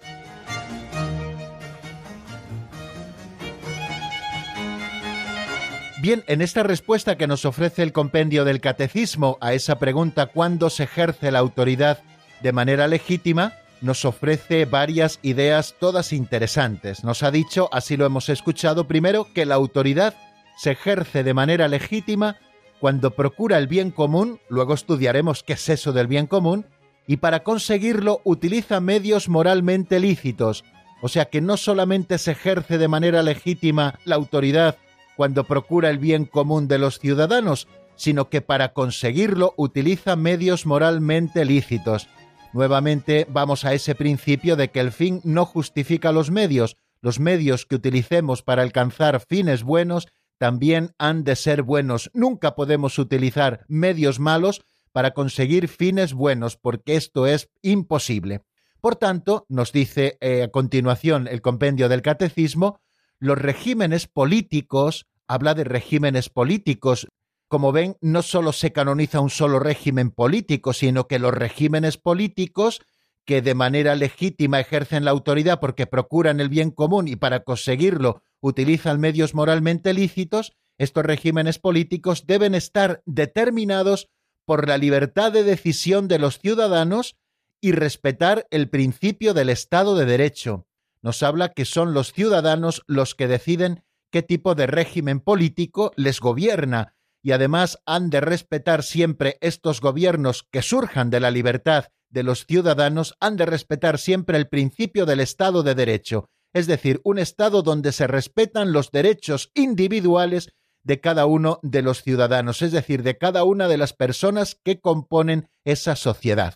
[6.01, 10.71] Bien, en esta respuesta que nos ofrece el compendio del catecismo a esa pregunta ¿cuándo
[10.71, 11.99] se ejerce la autoridad
[12.43, 13.53] de manera legítima?
[13.83, 17.05] nos ofrece varias ideas todas interesantes.
[17.05, 20.15] Nos ha dicho, así lo hemos escuchado, primero que la autoridad
[20.57, 22.37] se ejerce de manera legítima
[22.79, 26.67] cuando procura el bien común, luego estudiaremos qué es eso del bien común,
[27.07, 30.65] y para conseguirlo utiliza medios moralmente lícitos,
[31.03, 34.77] o sea que no solamente se ejerce de manera legítima la autoridad
[35.21, 41.45] cuando procura el bien común de los ciudadanos, sino que para conseguirlo utiliza medios moralmente
[41.45, 42.09] lícitos.
[42.55, 47.67] Nuevamente vamos a ese principio de que el fin no justifica los medios, los medios
[47.67, 50.09] que utilicemos para alcanzar fines buenos
[50.39, 52.11] también han de ser buenos.
[52.15, 58.41] Nunca podemos utilizar medios malos para conseguir fines buenos, porque esto es imposible.
[58.81, 62.81] Por tanto, nos dice eh, a continuación el compendio del Catecismo,
[63.21, 67.07] los regímenes políticos habla de regímenes políticos.
[67.47, 72.81] Como ven, no solo se canoniza un solo régimen político, sino que los regímenes políticos
[73.25, 78.23] que de manera legítima ejercen la autoridad porque procuran el bien común y para conseguirlo
[78.41, 84.09] utilizan medios moralmente lícitos, estos regímenes políticos deben estar determinados
[84.47, 87.15] por la libertad de decisión de los ciudadanos
[87.61, 90.67] y respetar el principio del Estado de Derecho.
[91.03, 96.21] Nos habla que son los ciudadanos los que deciden qué tipo de régimen político les
[96.21, 102.23] gobierna y además han de respetar siempre estos gobiernos que surjan de la libertad de
[102.23, 107.19] los ciudadanos, han de respetar siempre el principio del Estado de Derecho, es decir, un
[107.19, 110.51] Estado donde se respetan los derechos individuales
[110.83, 114.81] de cada uno de los ciudadanos, es decir, de cada una de las personas que
[114.81, 116.55] componen esa sociedad.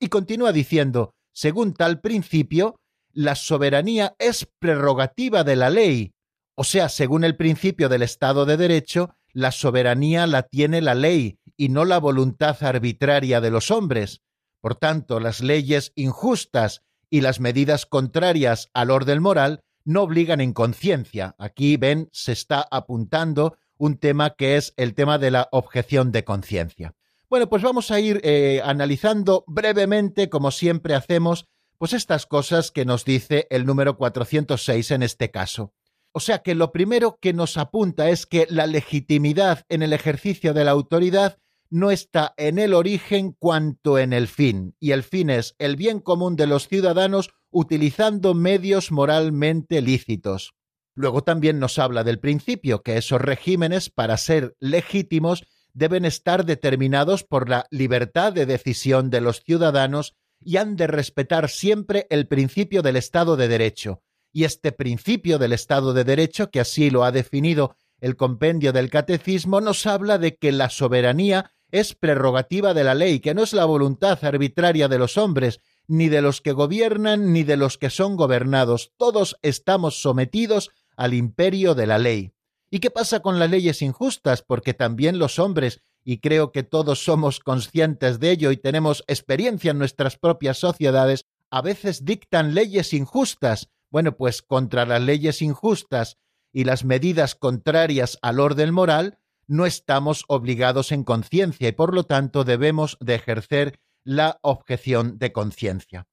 [0.00, 2.76] Y continúa diciendo, según tal principio,
[3.12, 6.12] la soberanía es prerrogativa de la ley,
[6.56, 11.38] o sea, según el principio del Estado de Derecho, la soberanía la tiene la ley
[11.58, 14.22] y no la voluntad arbitraria de los hombres.
[14.62, 20.54] Por tanto, las leyes injustas y las medidas contrarias al orden moral no obligan en
[20.54, 21.34] conciencia.
[21.38, 26.24] Aquí ven, se está apuntando un tema que es el tema de la objeción de
[26.24, 26.94] conciencia.
[27.28, 31.46] Bueno, pues vamos a ir eh, analizando brevemente, como siempre hacemos,
[31.76, 35.74] pues estas cosas que nos dice el número 406 en este caso.
[36.16, 40.54] O sea que lo primero que nos apunta es que la legitimidad en el ejercicio
[40.54, 41.36] de la autoridad
[41.68, 46.00] no está en el origen cuanto en el fin, y el fin es el bien
[46.00, 50.54] común de los ciudadanos utilizando medios moralmente lícitos.
[50.94, 55.44] Luego también nos habla del principio que esos regímenes, para ser legítimos,
[55.74, 61.50] deben estar determinados por la libertad de decisión de los ciudadanos y han de respetar
[61.50, 64.00] siempre el principio del Estado de Derecho,
[64.36, 68.90] y este principio del Estado de Derecho, que así lo ha definido el compendio del
[68.90, 73.54] Catecismo, nos habla de que la soberanía es prerrogativa de la ley, que no es
[73.54, 77.88] la voluntad arbitraria de los hombres, ni de los que gobiernan, ni de los que
[77.88, 78.92] son gobernados.
[78.98, 82.34] Todos estamos sometidos al imperio de la ley.
[82.68, 84.42] ¿Y qué pasa con las leyes injustas?
[84.42, 89.70] Porque también los hombres, y creo que todos somos conscientes de ello y tenemos experiencia
[89.70, 93.70] en nuestras propias sociedades, a veces dictan leyes injustas.
[93.96, 96.18] Bueno, pues contra las leyes injustas
[96.52, 102.04] y las medidas contrarias al orden moral, no estamos obligados en conciencia y por lo
[102.04, 106.08] tanto debemos de ejercer la objeción de conciencia.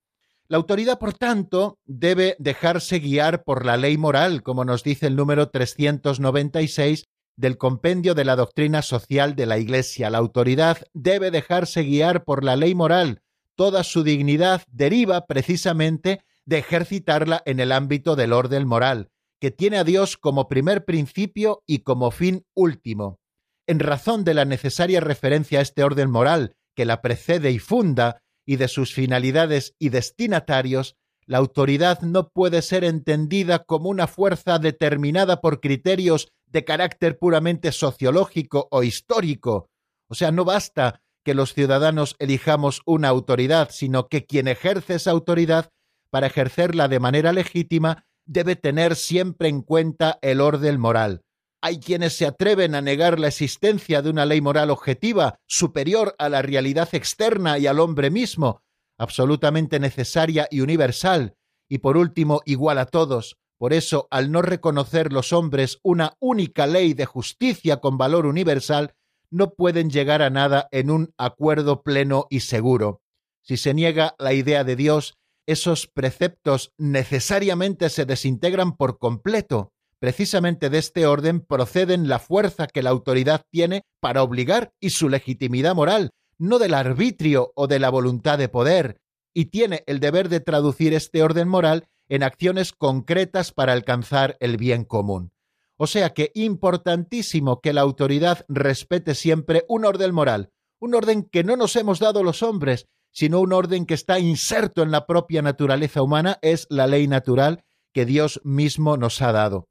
[0.48, 5.18] La autoridad, por tanto, debe dejarse guiar por la ley moral, como nos dice el
[5.18, 7.04] número 396
[7.36, 10.10] del compendio de la doctrina social de la Iglesia.
[10.10, 13.24] La autoridad debe dejarse guiar por la ley moral.
[13.56, 19.78] Toda su dignidad deriva precisamente de ejercitarla en el ámbito del orden moral, que tiene
[19.78, 23.20] a Dios como primer principio y como fin último.
[23.68, 28.22] En razón de la necesaria referencia a este orden moral que la precede y funda,
[28.46, 34.60] y de sus finalidades y destinatarios, la autoridad no puede ser entendida como una fuerza
[34.60, 39.70] determinada por criterios de carácter puramente sociológico o histórico.
[40.10, 45.12] O sea, no basta que los ciudadanos elijamos una autoridad, sino que quien ejerce esa
[45.12, 45.70] autoridad,
[46.14, 51.24] para ejercerla de manera legítima, debe tener siempre en cuenta el orden moral.
[51.60, 56.30] Hay quienes se atreven a negar la existencia de una ley moral objetiva, superior a
[56.30, 58.62] la realidad externa y al hombre mismo,
[59.00, 61.34] absolutamente necesaria y universal,
[61.68, 63.38] y por último igual a todos.
[63.58, 68.94] Por eso, al no reconocer los hombres una única ley de justicia con valor universal,
[69.32, 73.02] no pueden llegar a nada en un acuerdo pleno y seguro.
[73.42, 79.74] Si se niega la idea de Dios, esos preceptos necesariamente se desintegran por completo
[80.04, 85.08] Precisamente de este orden proceden la fuerza que la autoridad tiene para obligar y su
[85.08, 89.00] legitimidad moral, no del arbitrio o de la voluntad de poder,
[89.34, 94.58] y tiene el deber de traducir este orden moral en acciones concretas para alcanzar el
[94.58, 95.32] bien común.
[95.78, 101.46] O sea que importantísimo que la autoridad respete siempre un orden moral, un orden que
[101.46, 105.42] no nos hemos dado los hombres, sino un orden que está inserto en la propia
[105.42, 109.70] naturaleza humana, es la ley natural que Dios mismo nos ha dado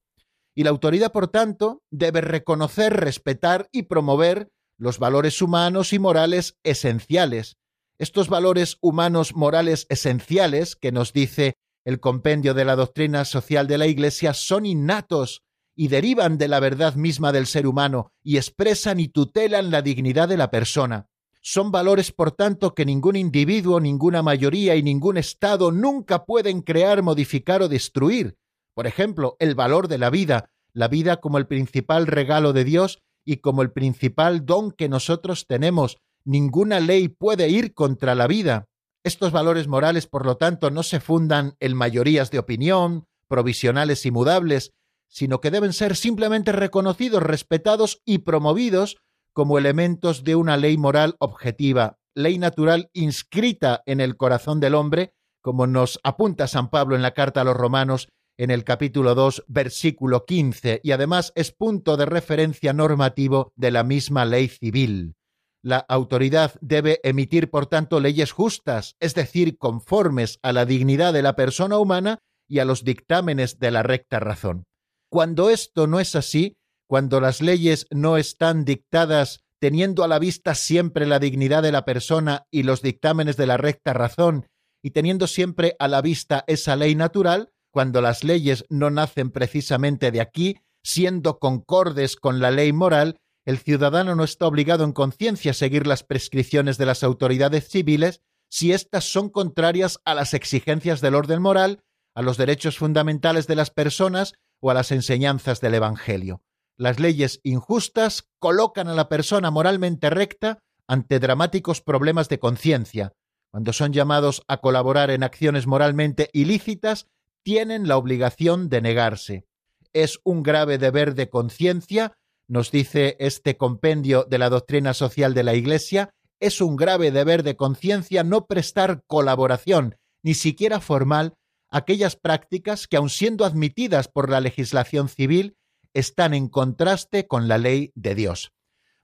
[0.54, 6.58] y la autoridad, por tanto, debe reconocer, respetar y promover los valores humanos y morales
[6.62, 7.56] esenciales.
[7.98, 13.78] Estos valores humanos morales esenciales, que nos dice el compendio de la doctrina social de
[13.78, 15.42] la Iglesia, son innatos
[15.74, 20.28] y derivan de la verdad misma del ser humano y expresan y tutelan la dignidad
[20.28, 21.06] de la persona.
[21.44, 27.02] Son valores, por tanto, que ningún individuo, ninguna mayoría y ningún Estado nunca pueden crear,
[27.02, 28.36] modificar o destruir,
[28.74, 33.00] por ejemplo, el valor de la vida, la vida como el principal regalo de Dios
[33.24, 35.98] y como el principal don que nosotros tenemos.
[36.24, 38.68] Ninguna ley puede ir contra la vida.
[39.02, 44.12] Estos valores morales, por lo tanto, no se fundan en mayorías de opinión, provisionales y
[44.12, 44.72] mudables,
[45.08, 48.98] sino que deben ser simplemente reconocidos, respetados y promovidos
[49.32, 55.14] como elementos de una ley moral objetiva, ley natural inscrita en el corazón del hombre,
[55.40, 58.08] como nos apunta San Pablo en la carta a los romanos
[58.38, 63.84] en el capítulo 2, versículo 15, y además es punto de referencia normativo de la
[63.84, 65.14] misma ley civil.
[65.62, 71.22] La autoridad debe emitir, por tanto, leyes justas, es decir, conformes a la dignidad de
[71.22, 72.18] la persona humana
[72.48, 74.64] y a los dictámenes de la recta razón.
[75.08, 76.56] Cuando esto no es así,
[76.92, 81.86] cuando las leyes no están dictadas teniendo a la vista siempre la dignidad de la
[81.86, 84.46] persona y los dictámenes de la recta razón,
[84.82, 90.10] y teniendo siempre a la vista esa ley natural, cuando las leyes no nacen precisamente
[90.10, 93.16] de aquí, siendo concordes con la ley moral,
[93.46, 98.20] el ciudadano no está obligado en conciencia a seguir las prescripciones de las autoridades civiles
[98.50, 101.82] si éstas son contrarias a las exigencias del orden moral,
[102.14, 106.42] a los derechos fundamentales de las personas o a las enseñanzas del Evangelio.
[106.76, 113.12] Las leyes injustas colocan a la persona moralmente recta ante dramáticos problemas de conciencia.
[113.50, 117.06] Cuando son llamados a colaborar en acciones moralmente ilícitas,
[117.42, 119.44] tienen la obligación de negarse.
[119.92, 122.14] Es un grave deber de conciencia,
[122.48, 126.10] nos dice este compendio de la doctrina social de la Iglesia,
[126.40, 131.34] es un grave deber de conciencia no prestar colaboración, ni siquiera formal,
[131.70, 135.56] a aquellas prácticas que, aun siendo admitidas por la legislación civil,
[135.94, 138.52] están en contraste con la ley de Dios.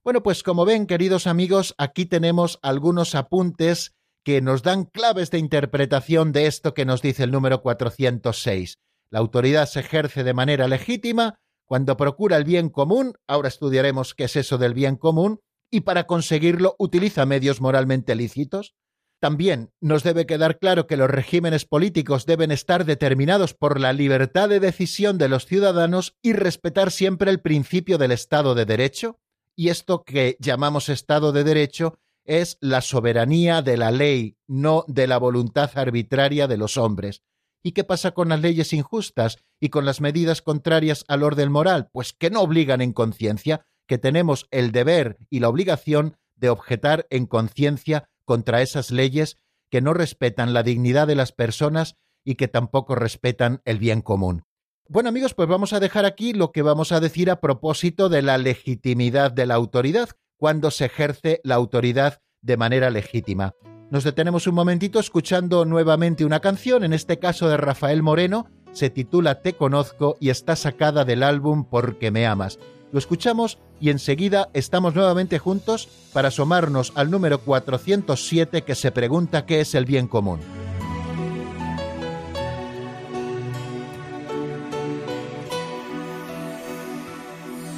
[0.05, 5.39] Bueno, pues como ven, queridos amigos, aquí tenemos algunos apuntes que nos dan claves de
[5.39, 8.79] interpretación de esto que nos dice el número 406.
[9.11, 14.25] La autoridad se ejerce de manera legítima cuando procura el bien común, ahora estudiaremos qué
[14.25, 18.75] es eso del bien común, y para conseguirlo utiliza medios moralmente lícitos.
[19.21, 24.49] También nos debe quedar claro que los regímenes políticos deben estar determinados por la libertad
[24.49, 29.19] de decisión de los ciudadanos y respetar siempre el principio del Estado de Derecho.
[29.57, 35.09] Y esto que llamamos Estado de Derecho es la soberanía de la ley, no de
[35.09, 37.23] la voluntad arbitraria de los hombres.
[37.65, 41.89] ¿Y qué pasa con las leyes injustas y con las medidas contrarias al orden moral?
[41.91, 47.07] Pues que no obligan en conciencia, que tenemos el deber y la obligación de objetar
[47.11, 49.39] en conciencia contra esas leyes
[49.71, 54.45] que no respetan la dignidad de las personas y que tampoco respetan el bien común.
[54.87, 58.21] Bueno amigos, pues vamos a dejar aquí lo que vamos a decir a propósito de
[58.21, 63.55] la legitimidad de la autoridad, cuando se ejerce la autoridad de manera legítima.
[63.91, 68.91] Nos detenemos un momentito escuchando nuevamente una canción, en este caso de Rafael Moreno, se
[68.91, 72.59] titula Te conozco y está sacada del álbum Porque me amas.
[72.91, 79.45] Lo escuchamos y enseguida estamos nuevamente juntos para asomarnos al número 407 que se pregunta
[79.45, 80.41] qué es el bien común.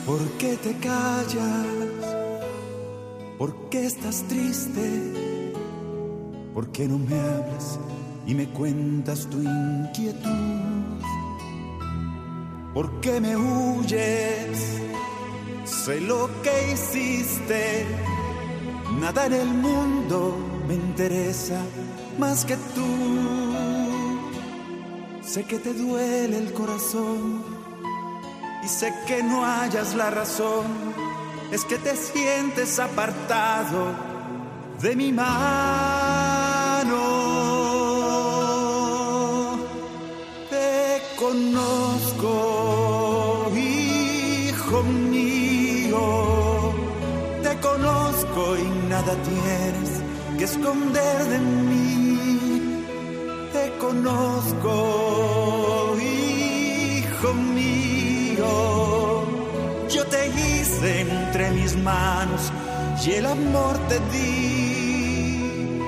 [0.06, 2.16] ¿Por qué te callas?
[3.36, 5.60] ¿Por qué estás triste?
[6.54, 7.80] ¿Por qué no me hablas
[8.26, 11.00] y me cuentas tu inquietud?
[12.74, 14.80] ¿Por qué me huyes?
[15.64, 17.86] Sé lo que hiciste,
[19.00, 20.36] nada en el mundo
[20.66, 21.60] me interesa
[22.18, 22.86] más que tú.
[25.22, 27.44] Sé que te duele el corazón
[28.64, 30.66] y sé que no hayas la razón,
[31.52, 33.92] es que te sientes apartado
[34.80, 35.30] de mi mano.
[40.50, 42.79] Te conozco,
[48.58, 49.90] y nada tienes
[50.38, 52.84] que esconder de mí.
[53.52, 54.72] Te conozco,
[55.98, 58.52] hijo mío,
[59.88, 62.52] yo te hice entre mis manos
[63.06, 65.80] y el amor te di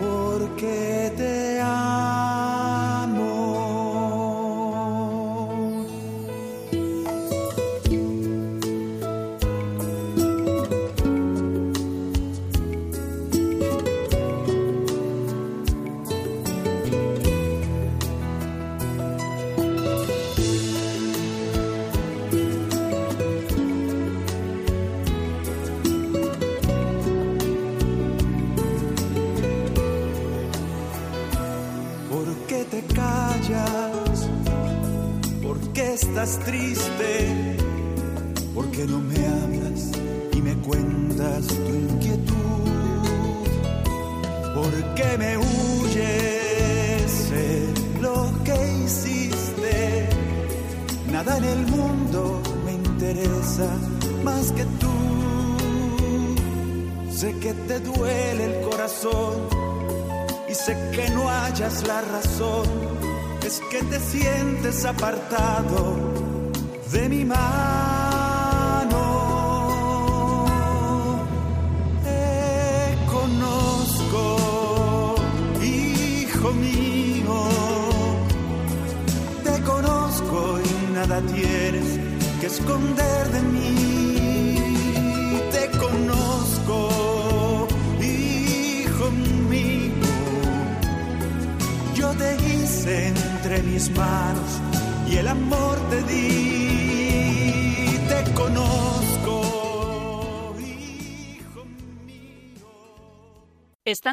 [0.00, 1.53] porque te
[64.82, 65.83] apartado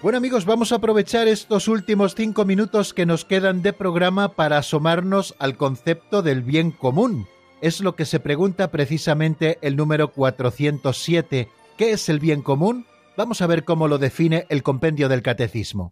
[0.00, 4.58] Bueno amigos, vamos a aprovechar estos últimos cinco minutos que nos quedan de programa para
[4.58, 7.26] asomarnos al concepto del bien común.
[7.60, 11.48] Es lo que se pregunta precisamente el número 407.
[11.76, 12.86] ¿Qué es el bien común?
[13.16, 15.90] Vamos a ver cómo lo define el compendio del catecismo.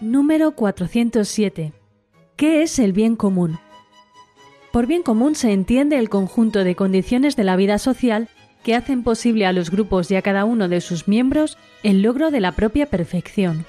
[0.00, 1.72] Número 407.
[2.34, 3.60] ¿Qué es el bien común?
[4.76, 8.28] Por bien común se entiende el conjunto de condiciones de la vida social
[8.62, 12.30] que hacen posible a los grupos y a cada uno de sus miembros el logro
[12.30, 13.64] de la propia perfección.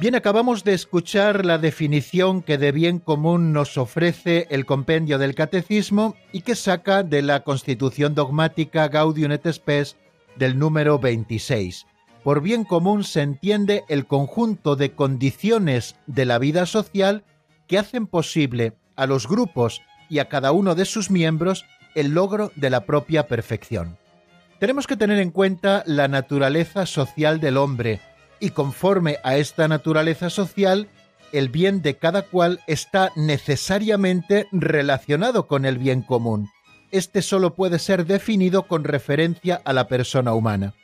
[0.00, 5.34] Bien, acabamos de escuchar la definición que de bien común nos ofrece el compendio del
[5.34, 9.98] Catecismo y que saca de la Constitución dogmática Gaudium et Spes
[10.36, 11.84] del número 26.
[12.28, 17.24] Por bien común se entiende el conjunto de condiciones de la vida social
[17.66, 21.64] que hacen posible a los grupos y a cada uno de sus miembros
[21.94, 23.96] el logro de la propia perfección.
[24.58, 27.98] Tenemos que tener en cuenta la naturaleza social del hombre,
[28.40, 30.86] y conforme a esta naturaleza social,
[31.32, 36.50] el bien de cada cual está necesariamente relacionado con el bien común.
[36.90, 40.74] Este solo puede ser definido con referencia a la persona humana.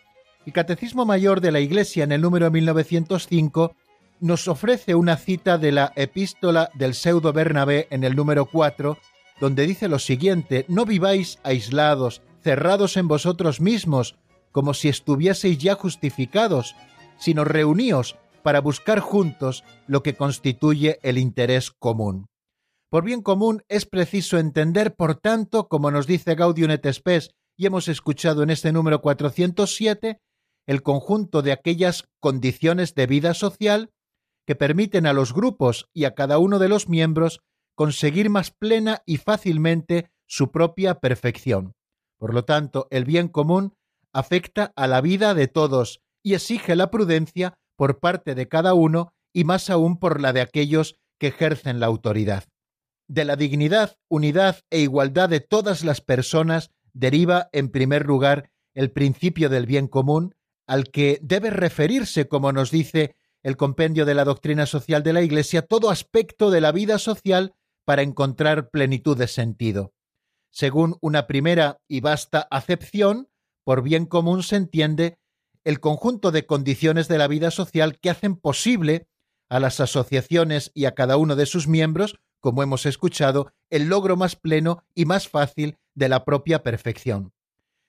[0.47, 3.75] El Catecismo Mayor de la Iglesia en el número 1905
[4.21, 8.99] nos ofrece una cita de la epístola del pseudo Bernabé en el número 4,
[9.41, 14.17] donde dice lo siguiente, no viváis aislados, cerrados en vosotros mismos,
[14.53, 16.77] como si estuvieseis ya justificados,
[17.19, 22.27] sino reuníos para buscar juntos lo que constituye el interés común.
[22.91, 27.67] Por bien común es preciso entender, por tanto, como nos dice Gaudium et Spes y
[27.67, 30.21] hemos escuchado en este número 407,
[30.67, 33.91] el conjunto de aquellas condiciones de vida social
[34.47, 37.41] que permiten a los grupos y a cada uno de los miembros
[37.75, 41.75] conseguir más plena y fácilmente su propia perfección.
[42.19, 43.75] Por lo tanto, el bien común
[44.12, 49.12] afecta a la vida de todos y exige la prudencia por parte de cada uno
[49.33, 52.45] y más aún por la de aquellos que ejercen la autoridad.
[53.09, 58.91] De la dignidad, unidad e igualdad de todas las personas deriva, en primer lugar, el
[58.91, 60.35] principio del bien común,
[60.67, 65.23] al que debe referirse, como nos dice el compendio de la doctrina social de la
[65.23, 67.55] Iglesia, todo aspecto de la vida social
[67.85, 69.93] para encontrar plenitud de sentido.
[70.51, 73.29] Según una primera y vasta acepción,
[73.65, 75.19] por bien común se entiende
[75.65, 79.09] el conjunto de condiciones de la vida social que hacen posible
[79.49, 84.17] a las asociaciones y a cada uno de sus miembros, como hemos escuchado, el logro
[84.17, 87.33] más pleno y más fácil de la propia perfección.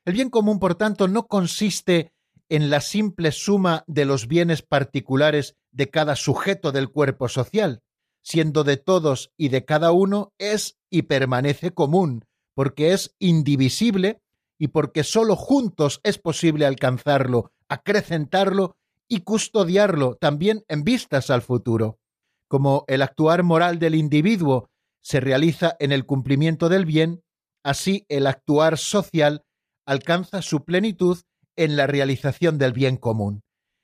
[0.05, 2.13] El bien común, por tanto, no consiste
[2.49, 7.81] en la simple suma de los bienes particulares de cada sujeto del cuerpo social,
[8.23, 14.21] siendo de todos y de cada uno, es y permanece común, porque es indivisible
[14.57, 18.77] y porque sólo juntos es posible alcanzarlo acrecentarlo
[19.07, 21.99] y custodiarlo también en vistas al futuro.
[22.47, 24.69] Como el actuar moral del individuo
[25.01, 27.23] se realiza en el cumplimiento del bien,
[27.63, 29.43] así el actuar social
[29.85, 31.19] alcanza su plenitud
[31.56, 33.41] en la realización del bien común.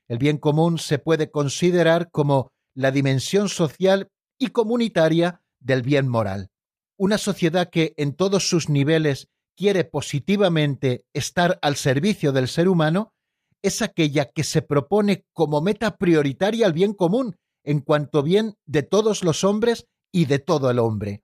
[0.07, 6.49] El bien común se puede considerar como la dimensión social y comunitaria del bien moral.
[6.97, 13.13] Una sociedad que en todos sus niveles quiere positivamente estar al servicio del ser humano
[13.61, 18.83] es aquella que se propone como meta prioritaria al bien común en cuanto bien de
[18.83, 21.23] todos los hombres y de todo el hombre.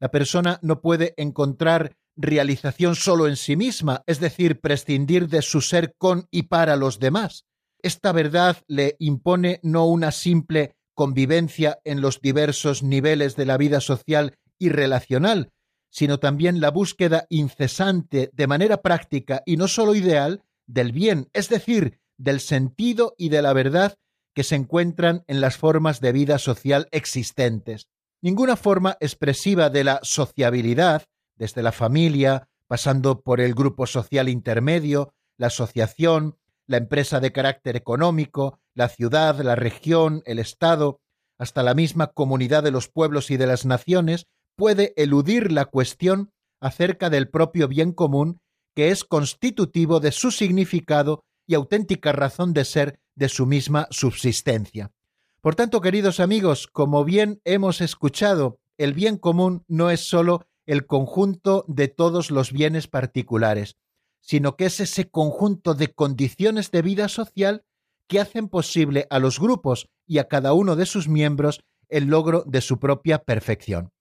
[0.00, 5.60] La persona no puede encontrar realización solo en sí misma, es decir, prescindir de su
[5.60, 7.44] ser con y para los demás.
[7.80, 13.80] Esta verdad le impone no una simple convivencia en los diversos niveles de la vida
[13.80, 15.52] social y relacional,
[15.90, 21.48] sino también la búsqueda incesante de manera práctica y no solo ideal del bien, es
[21.48, 23.94] decir, del sentido y de la verdad
[24.34, 27.86] que se encuentran en las formas de vida social existentes.
[28.20, 31.04] Ninguna forma expresiva de la sociabilidad,
[31.38, 36.36] desde la familia, pasando por el grupo social intermedio, la asociación,
[36.66, 41.00] la empresa de carácter económico, la ciudad, la región, el Estado,
[41.38, 44.26] hasta la misma comunidad de los pueblos y de las naciones,
[44.56, 48.40] puede eludir la cuestión acerca del propio bien común
[48.74, 54.92] que es constitutivo de su significado y auténtica razón de ser de su misma subsistencia.
[55.40, 60.86] Por tanto, queridos amigos, como bien hemos escuchado, el bien común no es sólo el
[60.86, 63.78] conjunto de todos los bienes particulares,
[64.20, 67.64] sino que es ese conjunto de condiciones de vida social
[68.06, 72.44] que hacen posible a los grupos y a cada uno de sus miembros el logro
[72.46, 73.92] de su propia perfección.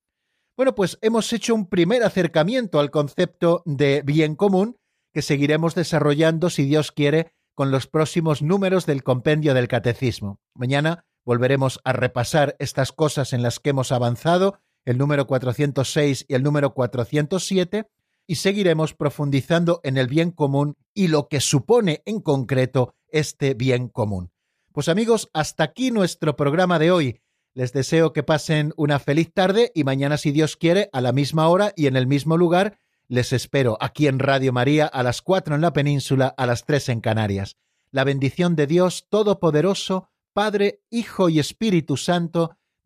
[0.57, 4.77] Bueno, pues hemos hecho un primer acercamiento al concepto de bien común
[5.13, 10.41] que seguiremos desarrollando, si Dios quiere, con los próximos números del compendio del Catecismo.
[10.53, 16.33] Mañana volveremos a repasar estas cosas en las que hemos avanzado, el número 406 y
[16.33, 17.89] el número 407,
[18.25, 23.89] y seguiremos profundizando en el bien común y lo que supone en concreto este bien
[23.89, 24.31] común.
[24.71, 27.19] Pues amigos, hasta aquí nuestro programa de hoy.
[27.53, 31.49] Les deseo que pasen una feliz tarde y mañana, si Dios quiere, a la misma
[31.49, 32.79] hora y en el mismo lugar,
[33.09, 36.87] les espero aquí en Radio María a las cuatro en la península, a las tres
[36.87, 37.57] en Canarias.
[37.91, 42.55] La bendición de Dios Todopoderoso, Padre, Hijo y Espíritu Santo,